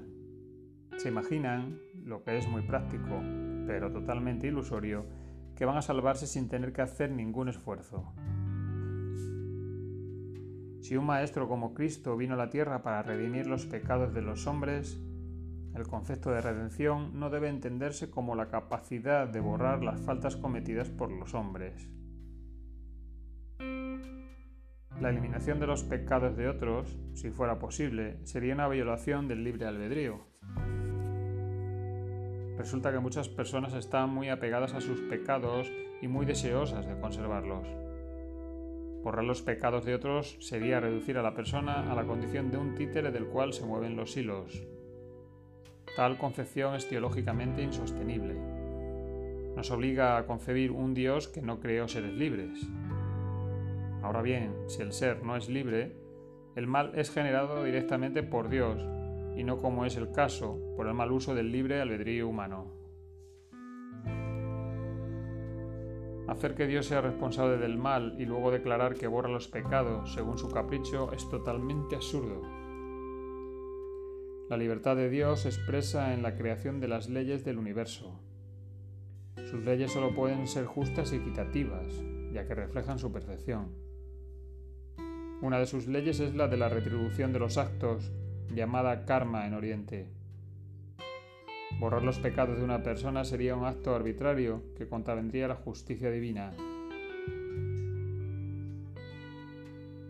Se 0.97 1.09
imaginan, 1.09 1.79
lo 2.03 2.23
que 2.23 2.37
es 2.37 2.47
muy 2.47 2.63
práctico, 2.63 3.21
pero 3.67 3.91
totalmente 3.91 4.47
ilusorio, 4.47 5.05
que 5.55 5.65
van 5.65 5.77
a 5.77 5.81
salvarse 5.81 6.25
sin 6.25 6.49
tener 6.49 6.73
que 6.73 6.81
hacer 6.81 7.11
ningún 7.11 7.49
esfuerzo. 7.49 8.11
Si 10.81 10.97
un 10.97 11.05
maestro 11.05 11.47
como 11.47 11.75
Cristo 11.75 12.17
vino 12.17 12.33
a 12.33 12.37
la 12.37 12.49
tierra 12.49 12.81
para 12.81 13.03
redimir 13.03 13.45
los 13.45 13.65
pecados 13.65 14.13
de 14.13 14.21
los 14.21 14.47
hombres, 14.47 14.99
el 15.75 15.87
concepto 15.87 16.31
de 16.31 16.41
redención 16.41 17.19
no 17.19 17.29
debe 17.29 17.49
entenderse 17.49 18.09
como 18.09 18.35
la 18.35 18.49
capacidad 18.49 19.27
de 19.27 19.39
borrar 19.39 19.83
las 19.83 20.01
faltas 20.01 20.35
cometidas 20.35 20.89
por 20.89 21.11
los 21.11 21.33
hombres. 21.33 21.89
La 24.99 25.09
eliminación 25.09 25.61
de 25.61 25.67
los 25.67 25.83
pecados 25.83 26.35
de 26.35 26.49
otros, 26.49 26.97
si 27.13 27.29
fuera 27.29 27.57
posible, 27.57 28.19
sería 28.25 28.53
una 28.53 28.67
violación 28.67 29.29
del 29.29 29.45
libre 29.45 29.65
albedrío. 29.65 30.27
Resulta 32.57 32.91
que 32.91 32.99
muchas 32.99 33.29
personas 33.29 33.73
están 33.73 34.09
muy 34.09 34.27
apegadas 34.27 34.73
a 34.73 34.81
sus 34.81 34.99
pecados 35.01 35.71
y 36.01 36.09
muy 36.09 36.25
deseosas 36.25 36.85
de 36.85 36.99
conservarlos. 36.99 37.65
Borrar 39.01 39.23
los 39.23 39.41
pecados 39.41 39.85
de 39.85 39.95
otros 39.95 40.35
sería 40.41 40.81
reducir 40.81 41.17
a 41.17 41.23
la 41.23 41.33
persona 41.33 41.89
a 41.89 41.95
la 41.95 42.03
condición 42.03 42.51
de 42.51 42.57
un 42.57 42.75
títere 42.75 43.11
del 43.11 43.27
cual 43.27 43.53
se 43.53 43.65
mueven 43.65 43.95
los 43.95 44.17
hilos. 44.17 44.61
Tal 45.99 46.17
concepción 46.17 46.75
es 46.75 46.87
teológicamente 46.87 47.61
insostenible. 47.61 48.33
Nos 49.57 49.69
obliga 49.69 50.15
a 50.15 50.25
concebir 50.25 50.71
un 50.71 50.93
Dios 50.93 51.27
que 51.27 51.41
no 51.41 51.59
creó 51.59 51.89
seres 51.89 52.13
libres, 52.13 52.65
Ahora 54.01 54.21
bien, 54.21 54.55
si 54.67 54.81
el 54.81 54.93
ser 54.93 55.25
no 55.25 55.35
es 55.35 55.49
libre, 55.49 55.97
el 56.55 56.67
mal 56.67 56.93
es 56.95 57.11
generado 57.11 57.65
directamente 57.65 58.23
por 58.23 58.47
Dios 58.47 58.81
y 59.35 59.43
no 59.43 59.57
como 59.57 59.83
es 59.83 59.97
el 59.97 60.13
caso 60.13 60.57
por 60.77 60.87
el 60.87 60.93
mal 60.93 61.11
uso 61.11 61.35
del 61.35 61.51
libre 61.51 61.81
albedrío 61.81 62.29
humano. 62.29 62.71
Hacer 66.29 66.55
que 66.55 66.65
Dios 66.65 66.85
sea 66.85 67.01
responsable 67.01 67.57
del 67.57 67.77
mal 67.77 68.15
y 68.17 68.25
luego 68.25 68.51
declarar 68.51 68.95
que 68.95 69.07
borra 69.07 69.27
los 69.27 69.49
pecados 69.49 70.13
según 70.13 70.37
su 70.37 70.49
capricho 70.49 71.11
es 71.11 71.29
totalmente 71.29 71.97
absurdo. 71.97 72.58
La 74.49 74.57
libertad 74.57 74.95
de 74.95 75.11
Dios 75.11 75.41
se 75.41 75.49
expresa 75.49 76.11
en 76.11 76.23
la 76.23 76.35
creación 76.35 76.79
de 76.79 76.87
las 76.87 77.07
leyes 77.07 77.45
del 77.45 77.59
universo. 77.59 78.19
Sus 79.51 79.63
leyes 79.63 79.91
solo 79.91 80.15
pueden 80.15 80.47
ser 80.47 80.65
justas 80.65 81.13
y 81.13 81.17
equitativas, 81.17 81.93
ya 82.33 82.47
que 82.47 82.55
reflejan 82.55 82.97
su 82.97 83.11
perfección. 83.11 83.67
Una 85.43 85.59
de 85.59 85.67
sus 85.67 85.85
leyes 85.85 86.19
es 86.19 86.33
la 86.33 86.47
de 86.47 86.57
la 86.57 86.67
retribución 86.67 87.31
de 87.31 87.37
los 87.37 87.59
actos, 87.59 88.11
llamada 88.51 89.05
karma 89.05 89.45
en 89.45 89.53
Oriente. 89.53 90.09
Borrar 91.79 92.01
los 92.01 92.17
pecados 92.17 92.57
de 92.57 92.63
una 92.63 92.81
persona 92.81 93.25
sería 93.25 93.55
un 93.55 93.65
acto 93.65 93.95
arbitrario 93.95 94.63
que 94.75 94.87
contravendría 94.87 95.47
la 95.47 95.57
justicia 95.57 96.09
divina. 96.09 96.53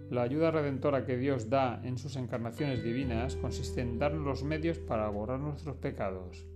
La 0.09 0.23
ayuda 0.23 0.49
redentora 0.49 1.05
que 1.05 1.17
Dios 1.17 1.49
da 1.51 1.81
en 1.83 1.99
sus 1.99 2.15
encarnaciones 2.15 2.83
divinas 2.83 3.35
consiste 3.35 3.81
en 3.81 3.99
darnos 3.99 4.25
los 4.25 4.43
medios 4.43 4.79
para 4.79 5.07
borrar 5.09 5.39
nuestros 5.39 5.75
pecados. 5.77 6.47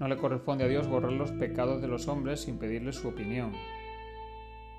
No 0.00 0.08
le 0.08 0.16
corresponde 0.16 0.64
a 0.64 0.68
Dios 0.68 0.88
borrar 0.88 1.12
los 1.12 1.30
pecados 1.30 1.80
de 1.80 1.86
los 1.86 2.08
hombres 2.08 2.40
sin 2.40 2.58
pedirles 2.58 2.96
su 2.96 3.06
opinión. 3.08 3.52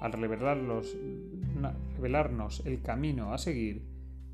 Al 0.02 0.12
revelarnos 0.12 0.98
el 2.66 2.82
camino 2.82 3.34
a 3.34 3.38
seguir, 3.38 3.86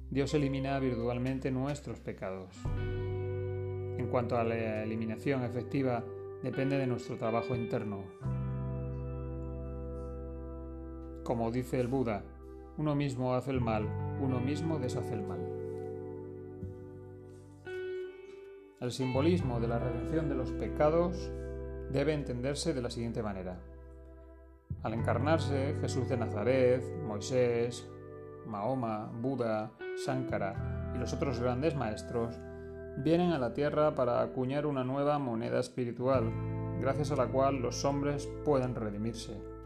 Dios 0.09 0.33
elimina 0.33 0.79
virtualmente 0.79 1.51
nuestros 1.51 1.99
pecados. 1.99 2.55
En 2.65 4.07
cuanto 4.09 4.37
a 4.37 4.43
la 4.43 4.81
eliminación 4.81 5.43
efectiva, 5.43 6.03
depende 6.41 6.79
de 6.79 6.87
nuestro 6.87 7.15
trabajo 7.17 7.55
interno. 7.55 8.05
Como 11.23 11.51
dice 11.51 11.79
el 11.79 11.89
Buda, 11.89 12.23
uno 12.77 12.95
mismo 12.95 13.33
hace 13.33 13.51
el 13.51 13.61
mal, 13.61 13.87
uno 14.21 14.39
mismo 14.39 14.77
deshace 14.77 15.13
el 15.13 15.23
mal. 15.23 15.39
El 18.79 18.91
simbolismo 18.91 19.59
de 19.59 19.67
la 19.67 19.79
redención 19.79 20.29
de 20.29 20.35
los 20.35 20.51
pecados 20.51 21.31
debe 21.91 22.13
entenderse 22.13 22.73
de 22.73 22.81
la 22.81 22.91
siguiente 22.91 23.23
manera. 23.23 23.59
Al 24.83 24.93
encarnarse, 24.93 25.75
Jesús 25.81 26.07
de 26.07 26.17
Nazaret, 26.17 26.83
Moisés, 27.03 27.89
Mahoma, 28.45 29.11
Buda, 29.21 29.71
Sánkara 30.05 30.93
y 30.95 30.99
los 30.99 31.11
otros 31.13 31.39
grandes 31.39 31.75
maestros 31.75 32.39
vienen 32.97 33.31
a 33.31 33.39
la 33.39 33.53
tierra 33.53 33.95
para 33.95 34.21
acuñar 34.21 34.67
una 34.67 34.83
nueva 34.83 35.17
moneda 35.17 35.59
espiritual, 35.59 36.31
gracias 36.79 37.11
a 37.11 37.15
la 37.15 37.27
cual 37.27 37.61
los 37.61 37.83
hombres 37.83 38.29
pueden 38.45 38.75
redimirse. 38.75 39.56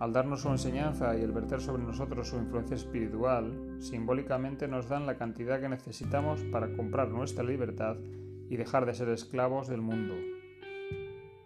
Al 0.00 0.14
darnos 0.14 0.40
su 0.40 0.48
enseñanza 0.48 1.14
y 1.14 1.20
el 1.20 1.30
verter 1.30 1.60
sobre 1.60 1.82
nosotros 1.82 2.26
su 2.26 2.36
influencia 2.38 2.74
espiritual, 2.74 3.76
simbólicamente 3.80 4.66
nos 4.66 4.88
dan 4.88 5.04
la 5.04 5.18
cantidad 5.18 5.60
que 5.60 5.68
necesitamos 5.68 6.42
para 6.44 6.74
comprar 6.74 7.10
nuestra 7.10 7.44
libertad 7.44 7.98
y 8.48 8.56
dejar 8.56 8.86
de 8.86 8.94
ser 8.94 9.10
esclavos 9.10 9.68
del 9.68 9.82
mundo. 9.82 10.14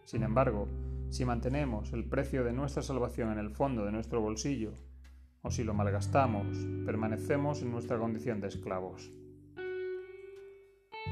Sin 0.04 0.22
embargo, 0.22 0.68
si 1.10 1.24
mantenemos 1.24 1.92
el 1.92 2.08
precio 2.08 2.44
de 2.44 2.52
nuestra 2.52 2.84
salvación 2.84 3.32
en 3.32 3.40
el 3.40 3.50
fondo 3.50 3.84
de 3.84 3.90
nuestro 3.90 4.20
bolsillo, 4.20 4.72
o 5.42 5.50
si 5.50 5.64
lo 5.64 5.74
malgastamos, 5.74 6.46
permanecemos 6.86 7.60
en 7.60 7.72
nuestra 7.72 7.98
condición 7.98 8.40
de 8.40 8.48
esclavos. 8.48 9.10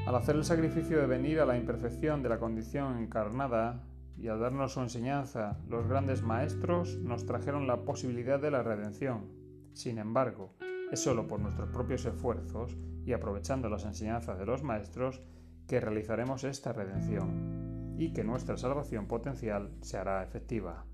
Al 0.07 0.15
hacer 0.15 0.37
el 0.37 0.45
sacrificio 0.45 0.97
de 0.97 1.07
venir 1.07 1.41
a 1.41 1.45
la 1.45 1.57
imperfección 1.57 2.23
de 2.23 2.29
la 2.29 2.39
condición 2.39 2.99
encarnada 2.99 3.83
y 4.17 4.27
al 4.27 4.39
darnos 4.39 4.73
su 4.73 4.81
enseñanza, 4.81 5.57
los 5.67 5.87
grandes 5.87 6.21
maestros 6.21 6.97
nos 6.97 7.25
trajeron 7.25 7.67
la 7.67 7.83
posibilidad 7.85 8.39
de 8.39 8.51
la 8.51 8.63
redención. 8.63 9.27
Sin 9.73 9.97
embargo, 9.97 10.55
Es 10.93 10.99
solo 10.99 11.27
por 11.27 11.39
nuestros 11.39 11.69
propios 11.69 12.05
esfuerzos 12.05 12.77
y 13.03 13.13
aprovechando 13.13 13.67
las 13.67 13.83
enseñanzas 13.83 14.37
de 14.37 14.45
los 14.45 14.61
maestros 14.61 15.23
que 15.67 15.79
realizaremos 15.79 16.43
esta 16.43 16.71
redención 16.71 17.95
y 17.97 18.13
que 18.13 18.23
nuestra 18.23 18.57
salvación 18.57 19.07
potencial 19.07 19.71
se 19.81 19.97
hará 19.97 20.21
efectiva. 20.23 20.85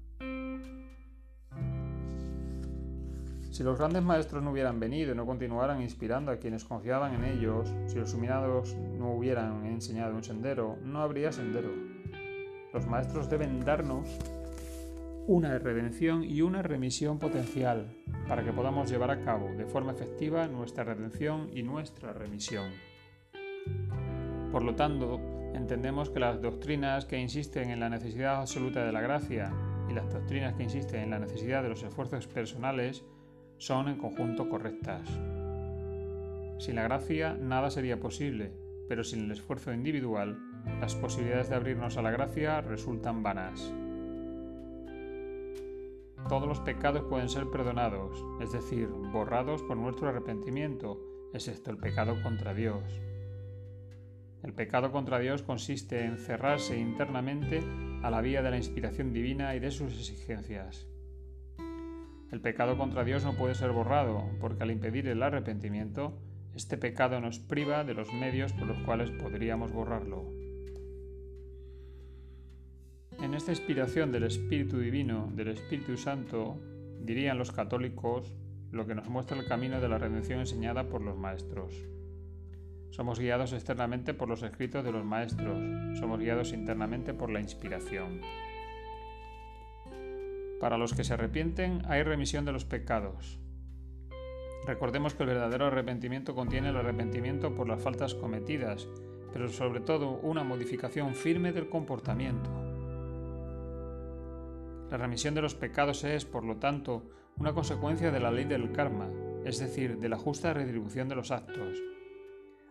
Si 3.51 3.63
los 3.63 3.77
grandes 3.77 4.01
maestros 4.01 4.41
no 4.41 4.51
hubieran 4.51 4.79
venido 4.79 5.11
y 5.11 5.15
no 5.15 5.25
continuaran 5.25 5.81
inspirando 5.81 6.31
a 6.31 6.37
quienes 6.37 6.63
confiaban 6.63 7.15
en 7.15 7.25
ellos, 7.25 7.73
si 7.87 7.97
los 7.97 8.11
iluminados 8.11 8.77
no 8.77 9.11
hubieran 9.15 9.65
enseñado 9.65 10.15
un 10.15 10.23
sendero, 10.23 10.77
no 10.81 11.01
habría 11.01 11.33
sendero. 11.33 11.98
Los 12.73 12.85
maestros 12.85 13.29
deben 13.29 13.61
darnos 13.61 14.07
una 15.25 15.57
redención 15.59 16.23
y 16.23 16.41
una 16.41 16.61
remisión 16.61 17.19
potencial 17.19 17.87
para 18.27 18.43
que 18.43 18.51
podamos 18.51 18.89
llevar 18.89 19.11
a 19.11 19.21
cabo 19.21 19.47
de 19.55 19.65
forma 19.65 19.91
efectiva 19.91 20.47
nuestra 20.47 20.83
redención 20.83 21.49
y 21.53 21.63
nuestra 21.63 22.13
remisión. 22.13 22.71
Por 24.51 24.63
lo 24.63 24.75
tanto, 24.75 25.19
entendemos 25.53 26.09
que 26.09 26.19
las 26.19 26.41
doctrinas 26.41 27.05
que 27.05 27.19
insisten 27.19 27.69
en 27.69 27.79
la 27.79 27.89
necesidad 27.89 28.37
absoluta 28.41 28.83
de 28.83 28.91
la 28.91 29.01
gracia 29.01 29.51
y 29.89 29.93
las 29.93 30.11
doctrinas 30.11 30.55
que 30.55 30.63
insisten 30.63 31.01
en 31.01 31.09
la 31.11 31.19
necesidad 31.19 31.63
de 31.63 31.69
los 31.69 31.83
esfuerzos 31.83 32.27
personales 32.27 33.03
son 33.57 33.87
en 33.87 33.97
conjunto 33.97 34.49
correctas. 34.49 35.07
Sin 36.59 36.75
la 36.75 36.83
gracia 36.83 37.35
nada 37.35 37.69
sería 37.69 37.99
posible, 37.99 38.51
pero 38.87 39.03
sin 39.03 39.25
el 39.25 39.31
esfuerzo 39.31 39.71
individual, 39.71 40.37
las 40.79 40.95
posibilidades 40.95 41.49
de 41.49 41.55
abrirnos 41.55 41.97
a 41.97 42.01
la 42.01 42.11
gracia 42.11 42.61
resultan 42.61 43.23
vanas. 43.23 43.73
Todos 46.27 46.47
los 46.47 46.59
pecados 46.59 47.03
pueden 47.03 47.29
ser 47.29 47.49
perdonados, 47.49 48.23
es 48.41 48.51
decir, 48.51 48.87
borrados 48.87 49.63
por 49.63 49.77
nuestro 49.77 50.09
arrepentimiento, 50.09 50.99
excepto 51.33 51.71
el 51.71 51.77
pecado 51.77 52.21
contra 52.21 52.53
Dios. 52.53 52.83
El 54.43 54.53
pecado 54.53 54.91
contra 54.91 55.19
Dios 55.19 55.41
consiste 55.43 56.05
en 56.05 56.17
cerrarse 56.17 56.77
internamente 56.77 57.63
a 58.03 58.09
la 58.09 58.21
vía 58.21 58.41
de 58.41 58.51
la 58.51 58.57
inspiración 58.57 59.11
divina 59.11 59.55
y 59.55 59.59
de 59.59 59.71
sus 59.71 59.93
exigencias. 59.93 60.87
El 62.31 62.41
pecado 62.41 62.77
contra 62.77 63.03
Dios 63.03 63.25
no 63.25 63.35
puede 63.35 63.55
ser 63.55 63.71
borrado, 63.71 64.29
porque 64.39 64.63
al 64.63 64.71
impedir 64.71 65.07
el 65.07 65.23
arrepentimiento, 65.23 66.19
este 66.55 66.77
pecado 66.77 67.19
nos 67.19 67.39
priva 67.39 67.83
de 67.83 67.95
los 67.95 68.13
medios 68.13 68.53
por 68.53 68.67
los 68.67 68.77
cuales 68.79 69.09
podríamos 69.11 69.71
borrarlo. 69.71 70.38
En 73.21 73.33
esta 73.33 73.51
inspiración 73.51 74.13
del 74.13 74.23
Espíritu 74.23 74.79
Divino, 74.79 75.29
del 75.35 75.49
Espíritu 75.49 75.97
Santo, 75.97 76.57
dirían 77.01 77.37
los 77.37 77.51
católicos 77.51 78.33
lo 78.71 78.87
que 78.87 78.95
nos 78.95 79.09
muestra 79.09 79.37
el 79.37 79.45
camino 79.45 79.81
de 79.81 79.89
la 79.89 79.97
redención 79.97 80.39
enseñada 80.39 80.87
por 80.87 81.01
los 81.01 81.17
maestros. 81.17 81.73
Somos 82.91 83.19
guiados 83.19 83.51
externamente 83.51 84.13
por 84.13 84.29
los 84.29 84.41
escritos 84.41 84.85
de 84.85 84.93
los 84.93 85.03
maestros, 85.03 85.59
somos 85.99 86.19
guiados 86.19 86.53
internamente 86.53 87.13
por 87.13 87.29
la 87.29 87.41
inspiración. 87.41 88.21
Para 90.61 90.77
los 90.77 90.93
que 90.93 91.03
se 91.03 91.13
arrepienten 91.13 91.81
hay 91.89 92.03
remisión 92.03 92.45
de 92.45 92.53
los 92.53 92.63
pecados. 92.63 93.37
Recordemos 94.65 95.13
que 95.13 95.23
el 95.23 95.29
verdadero 95.29 95.65
arrepentimiento 95.65 96.35
contiene 96.35 96.69
el 96.69 96.77
arrepentimiento 96.77 97.53
por 97.53 97.67
las 97.67 97.81
faltas 97.81 98.15
cometidas, 98.15 98.87
pero 99.33 99.49
sobre 99.49 99.81
todo 99.81 100.19
una 100.21 100.43
modificación 100.43 101.15
firme 101.15 101.51
del 101.51 101.69
comportamiento. 101.69 102.58
La 104.91 104.97
remisión 104.97 105.35
de 105.35 105.41
los 105.41 105.53
pecados 105.53 106.03
es, 106.03 106.25
por 106.25 106.43
lo 106.43 106.57
tanto, 106.57 107.03
una 107.37 107.53
consecuencia 107.53 108.11
de 108.11 108.19
la 108.19 108.31
ley 108.31 108.45
del 108.45 108.71
karma, 108.71 109.09
es 109.45 109.59
decir, 109.59 109.99
de 109.99 110.09
la 110.09 110.17
justa 110.17 110.51
retribución 110.53 111.07
de 111.07 111.15
los 111.15 111.29
actos. 111.29 111.77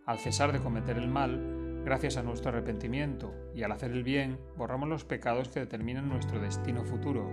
Al 0.04 0.18
cesar 0.18 0.52
de 0.52 0.58
cometer 0.58 0.98
el 0.98 1.08
mal, 1.08 1.82
gracias 1.84 2.16
a 2.16 2.22
nuestro 2.22 2.50
arrepentimiento 2.50 3.32
y 3.54 3.62
al 3.62 3.72
hacer 3.72 3.92
el 3.92 4.02
bien, 4.02 4.38
borramos 4.56 4.88
los 4.88 5.04
pecados 5.04 5.48
que 5.48 5.60
determinan 5.60 6.08
nuestro 6.08 6.40
destino 6.40 6.84
futuro. 6.84 7.30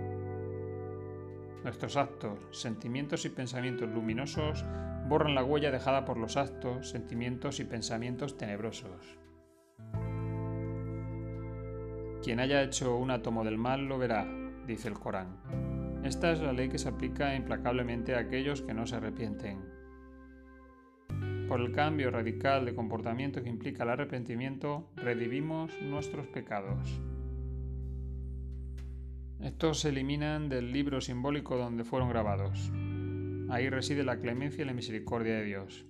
Nuestros 1.64 1.96
actos, 1.96 2.38
sentimientos 2.52 3.24
y 3.24 3.30
pensamientos 3.30 3.88
luminosos 3.88 4.64
borran 5.08 5.34
la 5.34 5.42
huella 5.42 5.72
dejada 5.72 6.04
por 6.04 6.16
los 6.16 6.36
actos, 6.36 6.90
sentimientos 6.90 7.58
y 7.58 7.64
pensamientos 7.64 8.36
tenebrosos. 8.36 9.18
Quien 12.22 12.38
haya 12.38 12.62
hecho 12.62 12.96
un 12.96 13.10
átomo 13.10 13.44
del 13.44 13.58
mal 13.58 13.86
lo 13.86 13.98
verá, 13.98 14.26
dice 14.66 14.88
el 14.88 14.94
Corán. 14.94 15.36
Esta 16.04 16.30
es 16.32 16.40
la 16.40 16.52
ley 16.52 16.68
que 16.68 16.78
se 16.78 16.88
aplica 16.88 17.34
implacablemente 17.34 18.14
a 18.14 18.20
aquellos 18.20 18.62
que 18.62 18.74
no 18.74 18.86
se 18.86 18.96
arrepienten. 18.96 19.58
Por 21.48 21.60
el 21.60 21.72
cambio 21.72 22.10
radical 22.10 22.64
de 22.64 22.74
comportamiento 22.74 23.42
que 23.42 23.48
implica 23.48 23.84
el 23.84 23.90
arrepentimiento, 23.90 24.90
redivimos 24.96 25.72
nuestros 25.82 26.26
pecados. 26.26 27.00
Estos 29.40 29.80
se 29.80 29.90
eliminan 29.90 30.48
del 30.48 30.72
libro 30.72 31.00
simbólico 31.00 31.56
donde 31.56 31.84
fueron 31.84 32.08
grabados. 32.08 32.70
Ahí 33.48 33.68
reside 33.68 34.02
la 34.02 34.18
clemencia 34.18 34.62
y 34.62 34.66
la 34.66 34.74
misericordia 34.74 35.36
de 35.36 35.44
Dios. 35.44 35.86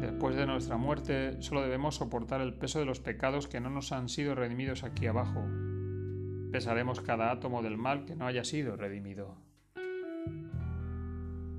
Después 0.00 0.36
de 0.36 0.46
nuestra 0.46 0.76
muerte, 0.76 1.40
solo 1.42 1.62
debemos 1.62 1.96
soportar 1.96 2.40
el 2.40 2.54
peso 2.54 2.78
de 2.78 2.84
los 2.84 3.00
pecados 3.00 3.48
que 3.48 3.60
no 3.60 3.68
nos 3.68 3.92
han 3.92 4.08
sido 4.08 4.34
redimidos 4.34 4.84
aquí 4.84 5.06
abajo. 5.06 5.44
Pesaremos 6.50 7.00
cada 7.00 7.30
átomo 7.30 7.62
del 7.62 7.76
mal 7.76 8.04
que 8.04 8.16
no 8.16 8.26
haya 8.26 8.44
sido 8.44 8.76
redimido. 8.76 9.36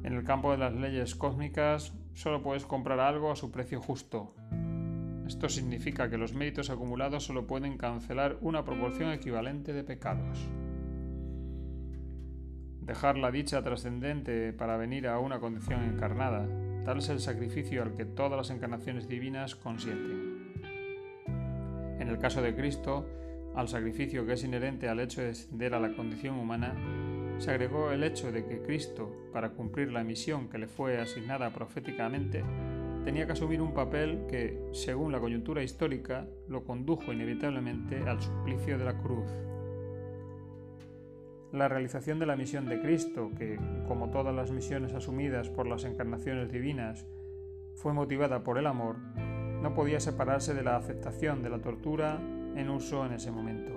En 0.03 0.13
el 0.13 0.23
campo 0.23 0.51
de 0.51 0.57
las 0.57 0.73
leyes 0.73 1.15
cósmicas, 1.15 1.93
solo 2.13 2.41
puedes 2.41 2.65
comprar 2.65 2.99
algo 2.99 3.31
a 3.31 3.35
su 3.35 3.51
precio 3.51 3.81
justo, 3.81 4.33
esto 5.29 5.47
significa 5.47 6.09
que 6.09 6.17
los 6.17 6.33
méritos 6.33 6.71
acumulados 6.71 7.23
solo 7.23 7.45
pueden 7.45 7.77
cancelar 7.77 8.37
una 8.41 8.65
proporción 8.65 9.11
equivalente 9.11 9.73
de 9.73 9.83
pecados. 9.83 10.39
Dejar 12.81 13.15
la 13.15 13.29
dicha 13.29 13.61
trascendente 13.61 14.53
para 14.53 14.75
venir 14.75 15.07
a 15.07 15.19
una 15.19 15.39
condición 15.39 15.83
encarnada, 15.83 16.47
tal 16.83 16.97
es 16.97 17.09
el 17.09 17.19
sacrificio 17.19 17.83
al 17.83 17.93
que 17.93 18.05
todas 18.05 18.37
las 18.37 18.49
encarnaciones 18.49 19.07
divinas 19.07 19.55
consienten. 19.55 20.51
En 21.99 22.07
el 22.07 22.17
caso 22.17 22.41
de 22.41 22.55
Cristo, 22.55 23.05
al 23.59 23.67
sacrificio 23.67 24.25
que 24.25 24.33
es 24.33 24.43
inherente 24.43 24.87
al 24.87 24.99
hecho 24.99 25.21
de 25.21 25.27
descender 25.27 25.73
a 25.73 25.79
la 25.79 25.93
condición 25.93 26.39
humana, 26.39 26.73
se 27.39 27.51
agregó 27.51 27.91
el 27.91 28.03
hecho 28.03 28.31
de 28.31 28.45
que 28.45 28.61
Cristo, 28.61 29.11
para 29.33 29.51
cumplir 29.51 29.91
la 29.91 30.03
misión 30.03 30.49
que 30.49 30.57
le 30.57 30.67
fue 30.67 30.99
asignada 30.99 31.51
proféticamente, 31.51 32.43
tenía 33.03 33.25
que 33.25 33.33
asumir 33.33 33.61
un 33.61 33.73
papel 33.73 34.25
que, 34.29 34.57
según 34.71 35.11
la 35.11 35.19
coyuntura 35.19 35.61
histórica, 35.61 36.27
lo 36.47 36.63
condujo 36.63 37.11
inevitablemente 37.11 37.99
al 38.07 38.21
suplicio 38.21 38.77
de 38.77 38.85
la 38.85 38.97
cruz. 38.97 39.29
La 41.51 41.67
realización 41.67 42.19
de 42.19 42.27
la 42.27 42.35
misión 42.35 42.65
de 42.67 42.79
Cristo, 42.81 43.31
que, 43.37 43.59
como 43.87 44.09
todas 44.09 44.33
las 44.33 44.51
misiones 44.51 44.93
asumidas 44.93 45.49
por 45.49 45.67
las 45.67 45.83
encarnaciones 45.83 46.51
divinas, 46.51 47.05
fue 47.75 47.93
motivada 47.93 48.43
por 48.43 48.57
el 48.57 48.67
amor, 48.67 48.97
no 49.61 49.73
podía 49.73 49.99
separarse 49.99 50.53
de 50.53 50.63
la 50.63 50.77
aceptación 50.77 51.41
de 51.41 51.49
la 51.49 51.59
tortura 51.59 52.21
en 52.55 52.69
uso 52.69 53.05
en 53.05 53.13
ese 53.13 53.31
momento. 53.31 53.71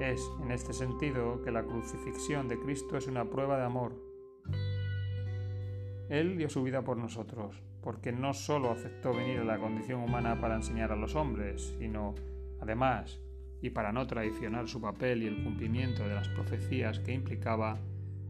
Es, 0.00 0.20
en 0.42 0.50
este 0.50 0.72
sentido, 0.72 1.42
que 1.42 1.50
la 1.50 1.64
crucifixión 1.64 2.48
de 2.48 2.58
Cristo 2.58 2.96
es 2.96 3.06
una 3.06 3.30
prueba 3.30 3.56
de 3.56 3.64
amor, 3.64 3.94
él 6.10 6.36
dio 6.36 6.50
su 6.50 6.62
vida 6.62 6.82
por 6.82 6.98
nosotros, 6.98 7.62
porque 7.80 8.12
no 8.12 8.34
solo 8.34 8.70
aceptó 8.70 9.14
venir 9.14 9.40
a 9.40 9.44
la 9.44 9.58
condición 9.58 10.02
humana 10.02 10.38
para 10.38 10.56
enseñar 10.56 10.92
a 10.92 10.96
los 10.96 11.14
hombres, 11.14 11.74
sino, 11.78 12.14
además, 12.60 13.20
y 13.62 13.70
para 13.70 13.90
no 13.90 14.06
traicionar 14.06 14.68
su 14.68 14.82
papel 14.82 15.22
y 15.22 15.26
el 15.26 15.42
cumplimiento 15.42 16.06
de 16.06 16.14
las 16.14 16.28
profecías 16.28 16.98
que 16.98 17.14
implicaba, 17.14 17.78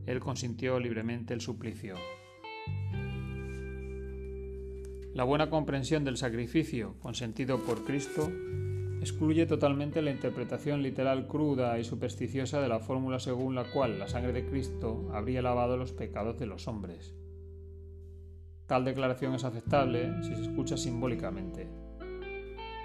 Él 0.06 0.20
consintió 0.20 0.78
libremente 0.78 1.34
el 1.34 1.40
suplicio. 1.40 1.96
La 5.14 5.22
buena 5.22 5.48
comprensión 5.48 6.02
del 6.02 6.16
sacrificio 6.16 6.96
consentido 6.98 7.60
por 7.60 7.84
Cristo 7.84 8.32
excluye 9.00 9.46
totalmente 9.46 10.02
la 10.02 10.10
interpretación 10.10 10.82
literal 10.82 11.28
cruda 11.28 11.78
y 11.78 11.84
supersticiosa 11.84 12.60
de 12.60 12.66
la 12.66 12.80
fórmula 12.80 13.20
según 13.20 13.54
la 13.54 13.62
cual 13.62 14.00
la 14.00 14.08
sangre 14.08 14.32
de 14.32 14.44
Cristo 14.44 15.08
habría 15.12 15.40
lavado 15.40 15.76
los 15.76 15.92
pecados 15.92 16.36
de 16.40 16.46
los 16.46 16.66
hombres. 16.66 17.14
Tal 18.66 18.84
declaración 18.84 19.34
es 19.34 19.44
aceptable 19.44 20.20
si 20.24 20.34
se 20.34 20.42
escucha 20.42 20.76
simbólicamente. 20.76 21.68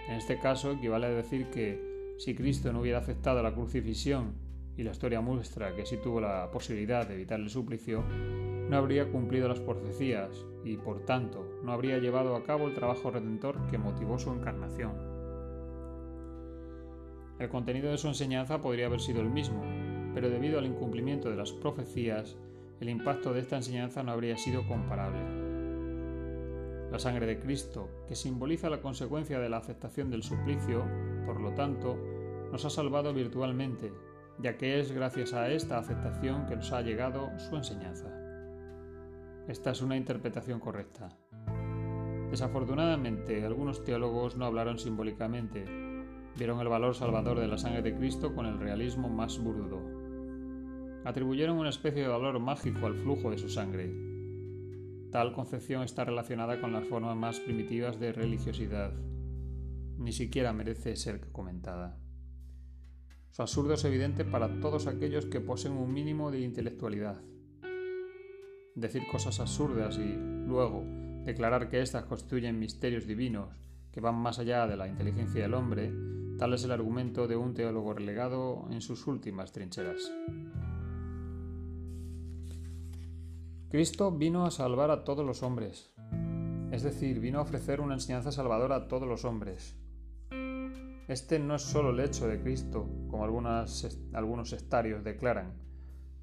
En 0.07 0.15
este 0.15 0.37
caso 0.37 0.73
equivale 0.73 1.07
a 1.07 1.09
decir 1.09 1.49
que 1.49 2.15
si 2.19 2.35
Cristo 2.35 2.71
no 2.71 2.81
hubiera 2.81 2.99
aceptado 2.99 3.41
la 3.41 3.55
crucifixión, 3.55 4.35
y 4.77 4.83
la 4.83 4.91
historia 4.91 5.19
muestra 5.19 5.75
que 5.75 5.85
sí 5.85 5.97
tuvo 5.97 6.21
la 6.21 6.49
posibilidad 6.51 7.07
de 7.07 7.15
evitar 7.15 7.39
el 7.39 7.49
suplicio, 7.49 8.03
no 8.69 8.77
habría 8.77 9.11
cumplido 9.11 9.47
las 9.47 9.59
profecías 9.59 10.45
y, 10.63 10.77
por 10.77 11.03
tanto, 11.03 11.43
no 11.63 11.71
habría 11.73 11.97
llevado 11.97 12.35
a 12.35 12.43
cabo 12.43 12.67
el 12.67 12.75
trabajo 12.75 13.09
redentor 13.09 13.57
que 13.71 13.79
motivó 13.79 14.19
su 14.19 14.31
encarnación. 14.31 14.91
El 17.39 17.49
contenido 17.49 17.89
de 17.89 17.97
su 17.97 18.07
enseñanza 18.07 18.61
podría 18.61 18.85
haber 18.85 18.99
sido 18.99 19.21
el 19.21 19.29
mismo, 19.29 19.63
pero 20.13 20.29
debido 20.29 20.59
al 20.59 20.67
incumplimiento 20.67 21.31
de 21.31 21.35
las 21.35 21.51
profecías, 21.51 22.37
el 22.79 22.89
impacto 22.89 23.33
de 23.33 23.39
esta 23.39 23.55
enseñanza 23.55 24.03
no 24.03 24.11
habría 24.11 24.37
sido 24.37 24.67
comparable. 24.67 25.19
La 26.91 26.99
sangre 26.99 27.25
de 27.25 27.39
Cristo, 27.39 27.89
que 28.07 28.15
simboliza 28.15 28.69
la 28.69 28.81
consecuencia 28.81 29.39
de 29.39 29.49
la 29.49 29.57
aceptación 29.57 30.11
del 30.11 30.21
suplicio, 30.21 30.83
por 31.25 31.41
lo 31.41 31.53
tanto, 31.53 31.97
nos 32.51 32.65
ha 32.65 32.69
salvado 32.69 33.13
virtualmente, 33.13 33.91
ya 34.37 34.57
que 34.57 34.79
es 34.79 34.91
gracias 34.91 35.33
a 35.33 35.49
esta 35.49 35.79
aceptación 35.79 36.45
que 36.45 36.55
nos 36.55 36.71
ha 36.71 36.81
llegado 36.81 37.29
su 37.39 37.55
enseñanza. 37.55 38.18
Esta 39.49 39.71
es 39.71 39.81
una 39.81 39.97
interpretación 39.97 40.59
correcta. 40.59 41.09
Desafortunadamente, 42.29 43.43
algunos 43.43 43.83
teólogos 43.83 44.37
no 44.37 44.45
hablaron 44.45 44.77
simbólicamente, 44.77 45.65
vieron 46.37 46.59
el 46.59 46.67
valor 46.67 46.93
salvador 46.93 47.39
de 47.39 47.47
la 47.47 47.57
sangre 47.57 47.81
de 47.81 47.95
Cristo 47.95 48.35
con 48.35 48.45
el 48.45 48.59
realismo 48.59 49.09
más 49.09 49.39
burdo. 49.43 49.81
Atribuyeron 51.03 51.57
una 51.57 51.69
especie 51.69 52.03
de 52.03 52.07
valor 52.07 52.37
mágico 52.39 52.85
al 52.85 52.93
flujo 52.93 53.31
de 53.31 53.39
su 53.39 53.49
sangre. 53.49 53.91
Tal 55.11 55.33
concepción 55.33 55.81
está 55.81 56.05
relacionada 56.05 56.61
con 56.61 56.71
las 56.71 56.87
formas 56.87 57.17
más 57.17 57.39
primitivas 57.39 57.99
de 57.99 58.13
religiosidad. 58.13 58.93
Ni 59.97 60.11
siquiera 60.11 60.53
merece 60.53 60.95
ser 60.95 61.31
comentada. 61.31 61.97
Su 63.31 63.41
absurdo 63.41 63.73
es 63.73 63.83
evidente 63.83 64.25
para 64.25 64.59
todos 64.59 64.85
aquellos 64.85 65.25
que 65.25 65.41
poseen 65.41 65.73
un 65.73 65.91
mínimo 65.91 66.29
de 66.29 66.41
intelectualidad. 66.41 67.19
Decir 68.79 69.05
cosas 69.07 69.41
absurdas 69.41 69.97
y, 69.97 70.15
luego, 70.47 70.85
declarar 71.25 71.67
que 71.67 71.81
éstas 71.81 72.05
constituyen 72.05 72.57
misterios 72.57 73.05
divinos 73.05 73.49
que 73.91 73.99
van 73.99 74.15
más 74.15 74.39
allá 74.39 74.67
de 74.67 74.77
la 74.77 74.87
inteligencia 74.87 75.41
del 75.41 75.53
hombre, 75.53 75.91
tal 76.37 76.53
es 76.53 76.63
el 76.63 76.71
argumento 76.71 77.27
de 77.27 77.35
un 77.35 77.53
teólogo 77.53 77.93
relegado 77.93 78.69
en 78.71 78.79
sus 78.79 79.05
últimas 79.05 79.51
trincheras. 79.51 80.09
Cristo 83.69 84.13
vino 84.13 84.45
a 84.45 84.51
salvar 84.51 84.91
a 84.91 85.03
todos 85.03 85.25
los 85.25 85.43
hombres, 85.43 85.93
es 86.71 86.81
decir, 86.81 87.19
vino 87.19 87.39
a 87.39 87.41
ofrecer 87.41 87.81
una 87.81 87.95
enseñanza 87.95 88.31
salvadora 88.31 88.77
a 88.77 88.87
todos 88.87 89.09
los 89.09 89.25
hombres. 89.25 89.75
Este 91.09 91.37
no 91.37 91.55
es 91.55 91.63
solo 91.63 91.89
el 91.89 91.99
hecho 91.99 92.29
de 92.29 92.39
Cristo, 92.39 92.87
como 93.09 93.25
algunos 93.25 94.49
sectarios 94.49 95.03
declaran. 95.03 95.68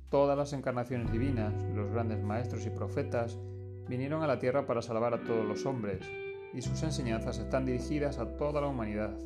Todas 0.08 0.38
las 0.38 0.52
encarnaciones 0.52 1.10
divinas, 1.10 1.52
los 1.74 1.90
grandes 1.90 2.22
maestros 2.22 2.64
y 2.64 2.70
profetas, 2.70 3.40
vinieron 3.88 4.22
a 4.22 4.28
la 4.28 4.38
tierra 4.38 4.66
para 4.66 4.80
salvar 4.80 5.14
a 5.14 5.24
todos 5.24 5.44
los 5.44 5.66
hombres, 5.66 6.00
y 6.54 6.62
sus 6.62 6.82
enseñanzas 6.84 7.38
están 7.38 7.66
dirigidas 7.66 8.18
a 8.18 8.36
toda 8.36 8.60
la 8.60 8.68
humanidad. 8.68 9.18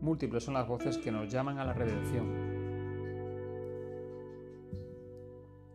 Múltiples 0.00 0.44
son 0.44 0.54
las 0.54 0.66
voces 0.66 0.96
que 0.96 1.12
nos 1.12 1.30
llaman 1.30 1.58
a 1.58 1.64
la 1.64 1.74
redención. 1.74 2.56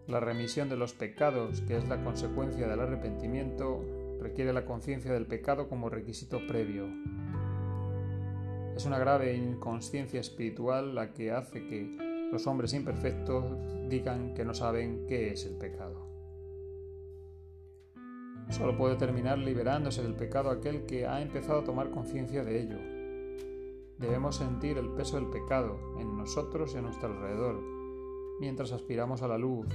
La 0.08 0.20
remisión 0.20 0.68
de 0.68 0.78
los 0.78 0.94
pecados, 0.94 1.62
que 1.62 1.78
es 1.78 1.88
la 1.88 2.04
consecuencia 2.04 2.68
del 2.68 2.80
arrepentimiento, 2.80 3.86
requiere 4.20 4.52
la 4.52 4.66
conciencia 4.66 5.14
del 5.14 5.28
pecado 5.28 5.70
como 5.70 5.90
requisito 5.90 6.40
previo. 6.48 6.88
Es 8.76 8.86
una 8.86 9.00
grave 9.00 9.36
inconsciencia 9.36 10.20
espiritual 10.20 10.96
la 10.96 11.14
que 11.14 11.32
hace 11.32 11.66
que 11.68 12.11
los 12.32 12.48
hombres 12.48 12.74
imperfectos 12.74 13.46
digan 13.90 14.34
que 14.34 14.46
no 14.46 14.54
saben 14.54 15.06
qué 15.08 15.32
es 15.32 15.46
el 15.46 15.58
pecado. 15.58 16.08
Solo 18.50 18.78
puede 18.78 18.96
terminar 18.96 19.38
liberándose 19.38 20.02
del 20.02 20.16
pecado 20.16 20.50
aquel 20.50 20.86
que 20.86 21.06
ha 21.06 21.22
empezado 21.22 21.60
a 21.60 21.64
tomar 21.64 21.92
conciencia 21.92 22.44
de 22.44 22.62
ello. 22.62 22.78
Debemos 23.98 24.38
sentir 24.38 24.78
el 24.78 24.90
peso 24.90 25.18
del 25.18 25.30
pecado 25.30 25.78
en 26.00 26.18
nosotros 26.18 26.74
y 26.74 26.78
a 26.78 26.82
nuestro 26.82 27.10
alrededor, 27.10 27.62
mientras 28.40 28.72
aspiramos 28.72 29.22
a 29.22 29.28
la 29.28 29.38
luz, 29.38 29.68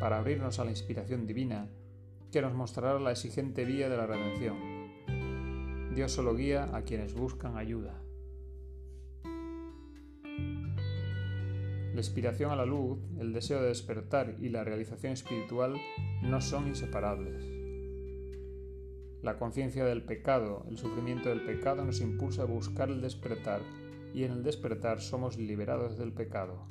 para 0.00 0.18
abrirnos 0.18 0.58
a 0.58 0.64
la 0.64 0.70
inspiración 0.70 1.26
divina 1.26 1.68
que 2.32 2.42
nos 2.42 2.54
mostrará 2.54 2.98
la 2.98 3.12
exigente 3.12 3.64
vía 3.64 3.88
de 3.88 3.96
la 3.96 4.06
redención. 4.06 4.56
Dios 5.94 6.10
solo 6.10 6.34
guía 6.34 6.70
a 6.72 6.82
quienes 6.82 7.14
buscan 7.14 7.56
ayuda. 7.56 8.00
La 11.94 12.00
inspiración 12.00 12.50
a 12.50 12.56
la 12.56 12.66
luz, 12.66 12.98
el 13.20 13.32
deseo 13.32 13.62
de 13.62 13.68
despertar 13.68 14.34
y 14.40 14.48
la 14.48 14.64
realización 14.64 15.12
espiritual 15.12 15.76
no 16.22 16.40
son 16.40 16.66
inseparables. 16.66 17.44
La 19.22 19.38
conciencia 19.38 19.84
del 19.84 20.02
pecado, 20.02 20.66
el 20.68 20.76
sufrimiento 20.76 21.28
del 21.28 21.42
pecado 21.42 21.84
nos 21.84 22.00
impulsa 22.00 22.42
a 22.42 22.46
buscar 22.46 22.88
el 22.88 23.00
despertar 23.00 23.60
y 24.12 24.24
en 24.24 24.32
el 24.32 24.42
despertar 24.42 25.00
somos 25.00 25.38
liberados 25.38 25.96
del 25.96 26.12
pecado. 26.12 26.66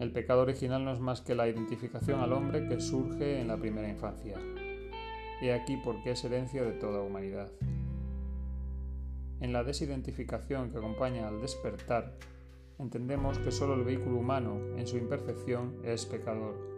El 0.00 0.10
pecado 0.10 0.42
original 0.42 0.84
no 0.84 0.92
es 0.92 0.98
más 0.98 1.20
que 1.20 1.36
la 1.36 1.46
identificación 1.46 2.18
al 2.18 2.32
hombre 2.32 2.66
que 2.66 2.80
surge 2.80 3.40
en 3.40 3.46
la 3.46 3.56
primera 3.56 3.88
infancia. 3.88 4.36
He 5.40 5.52
aquí 5.52 5.78
porque 5.84 6.10
es 6.10 6.24
herencia 6.24 6.64
de 6.64 6.72
toda 6.72 7.02
humanidad. 7.02 7.52
En 9.40 9.52
la 9.52 9.64
desidentificación 9.64 10.70
que 10.70 10.78
acompaña 10.78 11.28
al 11.28 11.40
despertar, 11.40 12.14
entendemos 12.78 13.38
que 13.38 13.52
solo 13.52 13.74
el 13.74 13.84
vehículo 13.84 14.16
humano, 14.16 14.58
en 14.76 14.86
su 14.86 14.96
imperfección, 14.96 15.76
es 15.84 16.06
pecador 16.06 16.68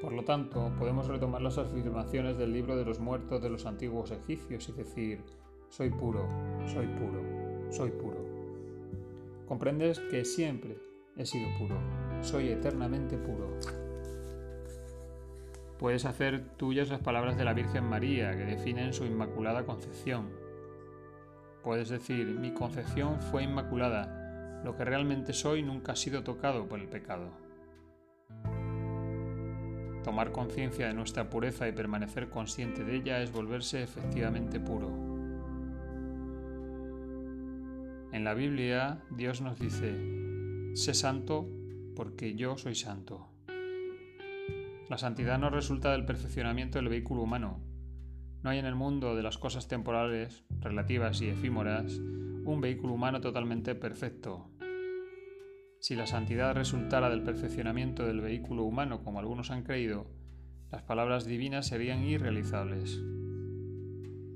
por 0.00 0.12
lo 0.12 0.24
tanto, 0.24 0.72
podemos 0.78 1.08
retomar 1.08 1.42
las 1.42 1.58
afirmaciones 1.58 2.38
del 2.38 2.52
libro 2.52 2.76
de 2.76 2.84
los 2.84 3.00
muertos 3.00 3.42
de 3.42 3.50
los 3.50 3.66
antiguos 3.66 4.10
egipcios 4.10 4.68
y 4.68 4.72
decir, 4.72 5.20
soy 5.68 5.90
puro, 5.90 6.28
soy 6.66 6.86
puro, 6.86 7.72
soy 7.72 7.90
puro. 7.90 8.24
Comprendes 9.48 9.98
que 9.98 10.24
siempre 10.24 10.78
he 11.16 11.26
sido 11.26 11.48
puro, 11.58 11.76
soy 12.20 12.50
eternamente 12.50 13.16
puro. 13.16 13.58
Puedes 15.78 16.04
hacer 16.04 16.50
tuyas 16.56 16.88
las 16.88 17.00
palabras 17.00 17.36
de 17.36 17.44
la 17.44 17.52
Virgen 17.52 17.84
María 17.84 18.36
que 18.36 18.44
definen 18.44 18.92
su 18.92 19.04
inmaculada 19.04 19.66
concepción. 19.66 20.45
Puedes 21.66 21.88
decir, 21.88 22.28
mi 22.28 22.52
concepción 22.52 23.20
fue 23.20 23.42
inmaculada, 23.42 24.60
lo 24.62 24.76
que 24.76 24.84
realmente 24.84 25.32
soy 25.32 25.64
nunca 25.64 25.92
ha 25.92 25.96
sido 25.96 26.22
tocado 26.22 26.68
por 26.68 26.78
el 26.78 26.86
pecado. 26.86 27.28
Tomar 30.04 30.30
conciencia 30.30 30.86
de 30.86 30.94
nuestra 30.94 31.28
pureza 31.28 31.66
y 31.66 31.72
permanecer 31.72 32.30
consciente 32.30 32.84
de 32.84 32.94
ella 32.94 33.20
es 33.20 33.32
volverse 33.32 33.82
efectivamente 33.82 34.60
puro. 34.60 34.92
En 38.12 38.22
la 38.22 38.34
Biblia 38.34 39.02
Dios 39.10 39.40
nos 39.40 39.58
dice, 39.58 40.72
sé 40.76 40.94
santo 40.94 41.48
porque 41.96 42.36
yo 42.36 42.56
soy 42.58 42.76
santo. 42.76 43.26
La 44.88 44.98
santidad 44.98 45.40
no 45.40 45.50
resulta 45.50 45.90
del 45.90 46.04
perfeccionamiento 46.04 46.78
del 46.78 46.90
vehículo 46.90 47.22
humano. 47.22 47.65
No 48.46 48.50
hay 48.50 48.60
en 48.60 48.66
el 48.66 48.76
mundo 48.76 49.16
de 49.16 49.24
las 49.24 49.38
cosas 49.38 49.66
temporales, 49.66 50.44
relativas 50.60 51.20
y 51.20 51.26
efímeras, 51.26 51.98
un 51.98 52.60
vehículo 52.60 52.92
humano 52.92 53.20
totalmente 53.20 53.74
perfecto, 53.74 54.52
si 55.80 55.96
la 55.96 56.06
santidad 56.06 56.54
resultara 56.54 57.10
del 57.10 57.24
perfeccionamiento 57.24 58.06
del 58.06 58.20
vehículo 58.20 58.62
humano, 58.62 59.02
como 59.02 59.18
algunos 59.18 59.50
han 59.50 59.64
creído, 59.64 60.06
las 60.70 60.82
palabras 60.82 61.24
divinas 61.24 61.66
serían 61.66 62.04
irrealizables. 62.04 63.02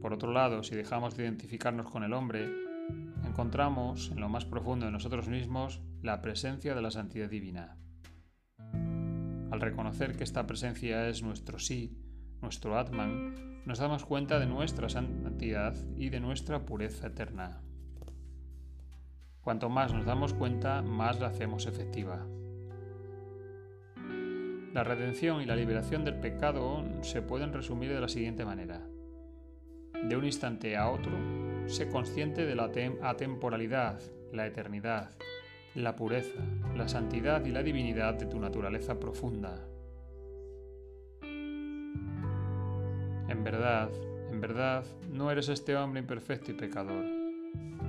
Por 0.00 0.12
otro 0.12 0.32
lado, 0.32 0.64
si 0.64 0.74
dejamos 0.74 1.16
de 1.16 1.22
identificarnos 1.22 1.88
con 1.88 2.02
el 2.02 2.12
hombre, 2.12 2.48
encontramos 3.24 4.11
en 4.11 4.18
lo 4.18 4.28
más 4.28 4.44
profundo 4.44 4.86
de 4.86 4.92
nosotros 4.92 5.28
mismos 5.28 5.82
la 6.02 6.20
presencia 6.20 6.74
de 6.74 6.82
la 6.82 6.90
santidad 6.90 7.30
divina. 7.30 7.76
Al 9.52 9.61
reconocer 9.61 10.16
que 10.16 10.24
esta 10.24 10.48
presencia 10.48 11.08
es 11.08 11.22
nuestro 11.22 11.61
sí, 11.61 12.09
nuestro 12.43 12.78
Atman, 12.78 13.62
nos 13.66 13.78
damos 13.78 14.05
cuenta 14.05 14.38
de 14.38 14.47
nuestra 14.47 14.88
santidad 14.88 15.74
y 15.97 16.09
de 16.09 16.20
nuestra 16.20 16.64
pureza 16.64 17.09
eterna. 17.09 17.61
Cuanto 19.43 19.68
más 19.68 19.93
nos 19.93 20.05
damos 20.05 20.34
cuenta, 20.34 20.82
más 20.82 21.20
la 21.20 21.28
hacemos 21.28 21.66
efectiva. 21.66 22.26
La 24.72 24.84
redención 24.84 25.43
y 25.43 25.47
la 25.47 25.57
liberación 25.57 26.05
del 26.05 26.20
pecado 26.20 26.84
se 27.03 27.22
pueden 27.22 27.53
resumir 27.53 27.93
de 27.93 28.01
la 28.01 28.09
siguiente 28.09 28.45
manera. 28.45 28.86
De 30.05 30.16
un 30.16 30.24
instante 30.24 30.76
a 30.76 30.88
otro, 30.91 31.12
sé 31.66 31.88
consciente 31.88 32.47
de 32.47 32.55
la 32.55 32.70
atemporalidad, 33.03 34.01
la 34.32 34.47
eternidad, 34.47 35.11
la 35.74 35.97
pureza, 35.97 36.41
la 36.76 36.88
santidad 36.88 37.45
y 37.45 37.51
la 37.51 37.62
divinidad 37.62 38.14
de 38.14 38.26
tu 38.26 38.38
naturaleza 38.38 38.99
profunda. 38.99 39.70
Verdad, 43.61 43.90
en 44.30 44.40
verdad, 44.40 44.84
no 45.11 45.30
eres 45.30 45.48
este 45.48 45.76
hombre 45.76 46.00
imperfecto 46.00 46.50
y 46.50 46.54
pecador 46.54 47.20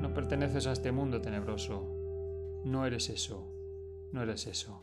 no 0.02 0.14
perteneces 0.16 0.66
a 0.66 0.72
este 0.72 0.92
mundo 0.92 1.22
tenebroso. 1.22 1.88
No 2.66 2.86
eres 2.86 3.10
eso. 3.10 3.48
No 4.12 4.24
eres 4.24 4.48
eso. 4.48 4.82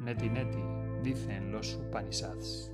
Neti 0.00 0.28
neti, 0.28 0.62
dicen 1.02 1.50
los 1.50 1.74
Upanishads. 1.76 2.70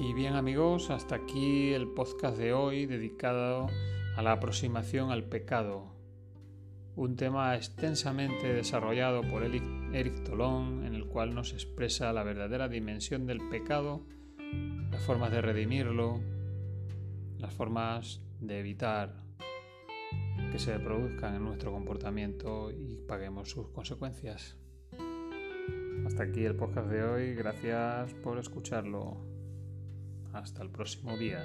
Y 0.00 0.12
bien 0.12 0.34
amigos, 0.34 0.90
hasta 0.90 1.16
aquí 1.16 1.72
el 1.72 1.88
podcast 1.88 2.36
de 2.36 2.52
hoy 2.52 2.86
dedicado 2.86 3.68
a 4.16 4.22
la 4.22 4.32
aproximación 4.32 5.10
al 5.10 5.24
pecado, 5.24 5.86
un 6.96 7.16
tema 7.16 7.54
extensamente 7.56 8.52
desarrollado 8.52 9.22
por 9.22 9.44
Eric 9.44 10.24
Tolón, 10.24 10.84
cual 11.08 11.34
nos 11.34 11.52
expresa 11.52 12.12
la 12.12 12.22
verdadera 12.22 12.68
dimensión 12.68 13.26
del 13.26 13.48
pecado, 13.48 14.06
las 14.90 15.02
formas 15.02 15.30
de 15.30 15.40
redimirlo, 15.40 16.20
las 17.38 17.52
formas 17.52 18.22
de 18.40 18.60
evitar 18.60 19.22
que 20.52 20.58
se 20.58 20.78
produzcan 20.78 21.34
en 21.34 21.44
nuestro 21.44 21.72
comportamiento 21.72 22.70
y 22.70 22.96
paguemos 23.06 23.50
sus 23.50 23.68
consecuencias. 23.68 24.56
Hasta 26.06 26.22
aquí 26.22 26.44
el 26.44 26.56
podcast 26.56 26.88
de 26.88 27.02
hoy, 27.02 27.34
gracias 27.34 28.14
por 28.14 28.38
escucharlo. 28.38 29.18
Hasta 30.32 30.62
el 30.62 30.70
próximo 30.70 31.16
día. 31.16 31.44